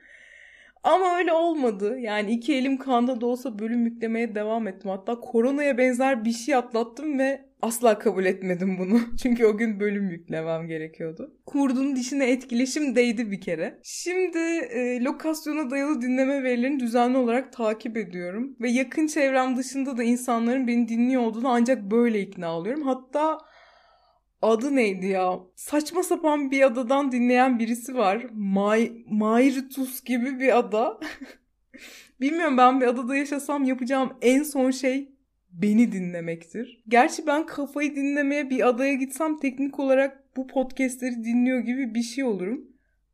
Ama 0.83 1.17
öyle 1.17 1.33
olmadı. 1.33 1.99
Yani 1.99 2.31
iki 2.31 2.55
elim 2.55 2.77
kanda 2.77 3.21
da 3.21 3.25
olsa 3.25 3.59
bölüm 3.59 3.85
yüklemeye 3.85 4.35
devam 4.35 4.67
ettim. 4.67 4.89
Hatta 4.89 5.19
koronaya 5.19 5.77
benzer 5.77 6.25
bir 6.25 6.31
şey 6.31 6.55
atlattım 6.55 7.19
ve 7.19 7.48
asla 7.61 7.99
kabul 7.99 8.25
etmedim 8.25 8.77
bunu. 8.77 8.99
Çünkü 9.23 9.45
o 9.45 9.57
gün 9.57 9.79
bölüm 9.79 10.09
yüklemem 10.09 10.67
gerekiyordu. 10.67 11.33
Kurdun 11.45 11.95
dişine 11.95 12.31
etkileşim 12.31 12.95
değdi 12.95 13.31
bir 13.31 13.41
kere. 13.41 13.79
Şimdi 13.83 14.37
e, 14.69 15.03
lokasyona 15.03 15.69
dayalı 15.69 16.01
dinleme 16.01 16.43
verilerini 16.43 16.79
düzenli 16.79 17.17
olarak 17.17 17.53
takip 17.53 17.97
ediyorum. 17.97 18.55
Ve 18.61 18.69
yakın 18.69 19.07
çevrem 19.07 19.57
dışında 19.57 19.97
da 19.97 20.03
insanların 20.03 20.67
beni 20.67 20.87
dinliyor 20.87 21.21
olduğunu 21.21 21.49
ancak 21.49 21.91
böyle 21.91 22.21
ikna 22.21 22.57
oluyorum. 22.57 22.83
Hatta 22.83 23.37
adı 24.41 24.75
neydi 24.75 25.07
ya? 25.07 25.39
Saçma 25.55 26.03
sapan 26.03 26.51
bir 26.51 26.61
adadan 26.61 27.11
dinleyen 27.11 27.59
birisi 27.59 27.95
var. 27.95 28.25
May 28.33 28.91
Mayrtus 29.07 30.03
gibi 30.03 30.39
bir 30.39 30.57
ada. 30.57 30.99
Bilmiyorum 32.21 32.57
ben 32.57 32.81
bir 32.81 32.87
adada 32.87 33.15
yaşasam 33.15 33.63
yapacağım 33.63 34.13
en 34.21 34.43
son 34.43 34.71
şey 34.71 35.18
beni 35.51 35.91
dinlemektir. 35.91 36.83
Gerçi 36.87 37.27
ben 37.27 37.45
kafayı 37.45 37.95
dinlemeye 37.95 38.49
bir 38.49 38.67
adaya 38.67 38.93
gitsem 38.93 39.39
teknik 39.39 39.79
olarak 39.79 40.37
bu 40.37 40.47
podcastleri 40.47 41.23
dinliyor 41.23 41.59
gibi 41.59 41.95
bir 41.95 42.01
şey 42.01 42.23
olurum. 42.23 42.67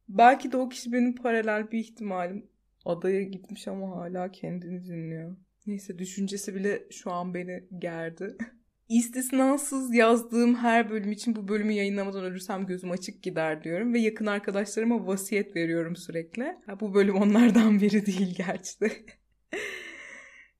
Belki 0.09 0.51
de 0.51 0.57
o 0.57 0.69
kişi 0.69 0.93
benim 0.93 1.15
paralel 1.15 1.71
bir 1.71 1.79
ihtimalim. 1.79 2.45
Adaya 2.85 3.23
gitmiş 3.23 3.67
ama 3.67 3.95
hala 3.95 4.31
kendini 4.31 4.85
dinliyor. 4.85 5.37
Neyse 5.67 5.99
düşüncesi 5.99 6.55
bile 6.55 6.83
şu 6.91 7.11
an 7.11 7.33
beni 7.33 7.63
gerdi. 7.79 8.37
İstisnasız 8.89 9.95
yazdığım 9.95 10.55
her 10.55 10.89
bölüm 10.89 11.11
için 11.11 11.35
bu 11.35 11.47
bölümü 11.47 11.73
yayınlamadan 11.73 12.23
ölürsem 12.23 12.65
gözüm 12.65 12.91
açık 12.91 13.23
gider 13.23 13.63
diyorum 13.63 13.93
ve 13.93 13.99
yakın 13.99 14.25
arkadaşlarıma 14.25 15.07
vasiyet 15.07 15.55
veriyorum 15.55 15.95
sürekli. 15.95 16.57
Ha, 16.65 16.79
bu 16.79 16.93
bölüm 16.93 17.15
onlardan 17.15 17.81
biri 17.81 18.05
değil 18.05 18.35
gerçi 18.37 18.81
de. 18.81 18.91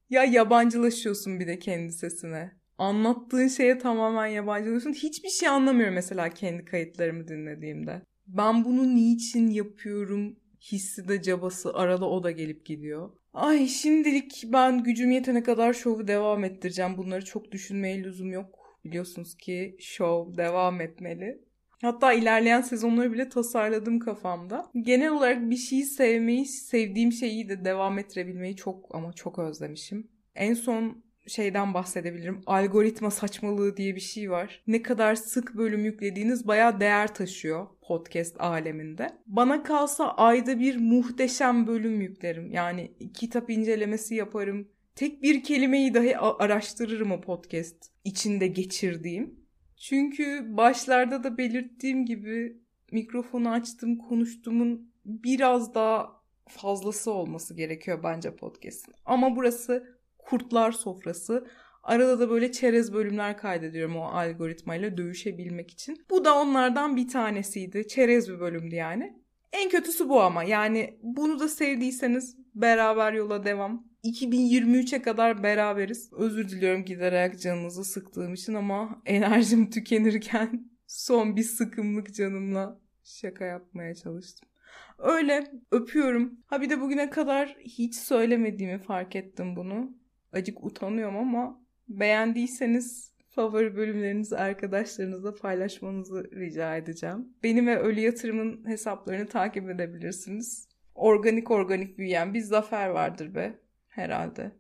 ya 0.10 0.24
yabancılaşıyorsun 0.24 1.40
bir 1.40 1.48
de 1.48 1.60
kendi 1.60 1.92
sesine. 1.94 2.52
Anlattığın 2.78 3.48
şeye 3.48 3.78
tamamen 3.78 4.28
yabancılaşıyorsun. 4.28 4.94
Hiçbir 4.94 5.30
şey 5.30 5.50
anlamıyorum 5.50 5.94
mesela 5.94 6.30
kendi 6.30 6.66
kayıtlarımı 6.66 7.28
dinlediğimde. 7.28 8.02
Ben 8.28 8.66
bunu 8.66 8.96
niçin 8.96 9.48
yapıyorum 9.48 10.40
hissi 10.62 11.08
de 11.08 11.22
cabası 11.22 11.74
arada 11.74 12.10
o 12.10 12.24
da 12.24 12.32
gelip 12.32 12.66
gidiyor. 12.66 13.10
Ay 13.34 13.68
şimdilik 13.68 14.44
ben 14.46 14.84
gücüm 14.84 15.12
yetene 15.12 15.44
kadar 15.44 15.74
şovu 15.74 16.08
devam 16.08 16.44
ettireceğim. 16.44 16.98
Bunları 16.98 17.26
çok 17.26 17.52
düşünmeye 17.52 18.04
lüzum 18.04 18.32
yok. 18.32 18.80
Biliyorsunuz 18.86 19.36
ki 19.38 19.78
şov 19.80 20.38
devam 20.38 20.82
etmeli. 20.82 21.46
Hatta 21.82 22.14
ilerleyen 22.14 22.62
sezonları 22.62 23.14
bile 23.14 23.30
tasarladım 23.30 24.00
kafamda. 24.00 24.66
Genel 24.82 25.10
olarak 25.10 25.50
bir 25.50 25.58
şeyi 25.58 25.84
sevmeyi, 25.84 26.46
sevdiğim 26.46 27.12
şeyi 27.12 27.50
de 27.50 27.66
devam 27.66 28.00
ettirebilmeyi 28.00 28.56
çok 28.56 28.96
ama 28.96 29.14
çok 29.14 29.40
özlemişim. 29.40 30.08
En 30.36 30.54
son 30.54 31.06
şeyden 31.28 31.74
bahsedebilirim. 31.74 32.42
Algoritma 32.46 33.12
saçmalığı 33.12 33.78
diye 33.78 33.96
bir 33.96 34.02
şey 34.02 34.32
var. 34.32 34.64
Ne 34.68 34.82
kadar 34.82 35.16
sık 35.16 35.58
bölüm 35.58 35.86
yüklediğiniz 35.86 36.48
bayağı 36.48 36.80
değer 36.80 37.14
taşıyor 37.14 37.68
podcast 37.82 38.42
aleminde. 38.42 39.10
Bana 39.28 39.64
kalsa 39.64 40.12
ayda 40.12 40.60
bir 40.60 40.78
muhteşem 40.78 41.68
bölüm 41.68 42.02
yüklerim. 42.02 42.52
Yani 42.52 42.92
kitap 43.14 43.50
incelemesi 43.50 44.16
yaparım. 44.16 44.68
Tek 44.96 45.24
bir 45.24 45.44
kelimeyi 45.44 45.94
dahi 45.94 46.18
araştırırım 46.18 47.12
o 47.12 47.22
podcast 47.22 47.76
içinde 48.04 48.48
geçirdiğim. 48.48 49.45
Çünkü 49.78 50.58
başlarda 50.58 51.24
da 51.24 51.38
belirttiğim 51.38 52.06
gibi 52.06 52.58
mikrofonu 52.92 53.50
açtım, 53.50 53.98
konuştuğumun 53.98 54.92
biraz 55.06 55.76
daha 55.76 56.22
fazlası 56.48 57.12
olması 57.12 57.54
gerekiyor 57.54 58.00
bence 58.04 58.36
podcast'in. 58.36 58.94
Ama 59.06 59.36
burası 59.36 59.98
kurtlar 60.18 60.72
sofrası. 60.72 61.48
Arada 61.84 62.20
da 62.20 62.30
böyle 62.30 62.52
çerez 62.52 62.94
bölümler 62.94 63.38
kaydediyorum 63.38 63.96
o 63.96 64.04
algoritmayla 64.04 64.98
dövüşebilmek 64.98 65.72
için. 65.72 65.98
Bu 66.10 66.26
da 66.26 66.40
onlardan 66.42 66.96
bir 66.96 67.08
tanesiydi. 67.08 67.88
Çerez 67.88 68.30
bir 68.30 68.40
bölümdü 68.40 68.76
yani. 68.76 69.14
En 69.54 69.70
kötüsü 69.70 70.10
bu 70.10 70.22
ama 70.22 70.44
yani 70.44 71.00
bunu 71.04 71.40
da 71.40 71.48
sevdiyseniz 71.48 72.38
beraber 72.56 73.14
yola 73.14 73.44
devam. 73.44 73.88
2023'e 74.06 75.02
kadar 75.02 75.44
beraberiz. 75.44 76.14
Özür 76.14 76.50
diliyorum 76.50 76.86
giderek 76.86 77.42
canınızı 77.42 77.84
sıktığım 77.84 78.34
için 78.34 78.54
ama 78.54 79.02
enerjim 79.06 79.70
tükenirken 79.70 80.70
son 80.88 81.36
bir 81.36 81.44
sıkımlık 81.44 82.16
canımla 82.16 82.80
şaka 83.04 83.46
yapmaya 83.46 83.96
çalıştım. 83.96 84.50
Öyle 84.98 85.52
öpüyorum. 85.72 86.40
Ha 86.48 86.62
bir 86.62 86.70
de 86.70 86.82
bugüne 86.82 87.10
kadar 87.10 87.58
hiç 87.60 87.96
söylemediğimi 87.96 88.78
fark 88.80 89.16
ettim 89.16 89.56
bunu 89.56 89.98
acık 90.34 90.64
utanıyorum 90.64 91.18
ama 91.18 91.62
beğendiyseniz 91.88 93.12
favori 93.30 93.76
bölümlerinizi 93.76 94.38
arkadaşlarınızla 94.38 95.36
paylaşmanızı 95.36 96.32
rica 96.32 96.78
edeceğim. 96.78 97.28
Benim 97.44 97.68
ve 97.68 97.80
Ölü 97.80 98.00
Yatırım'ın 98.00 98.68
hesaplarını 98.68 99.28
takip 99.28 99.70
edebilirsiniz. 99.70 100.68
Organik 100.96 101.52
organik 101.52 101.98
büyüyen 101.98 102.34
bir 102.34 102.42
zafer 102.42 102.90
vardır 102.90 103.36
be 103.36 103.65
herhalde. 103.96 104.52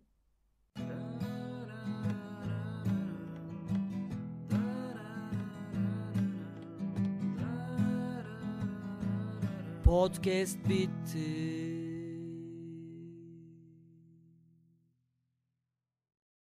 Podcast 9.83 10.69
bitti. 10.69 11.44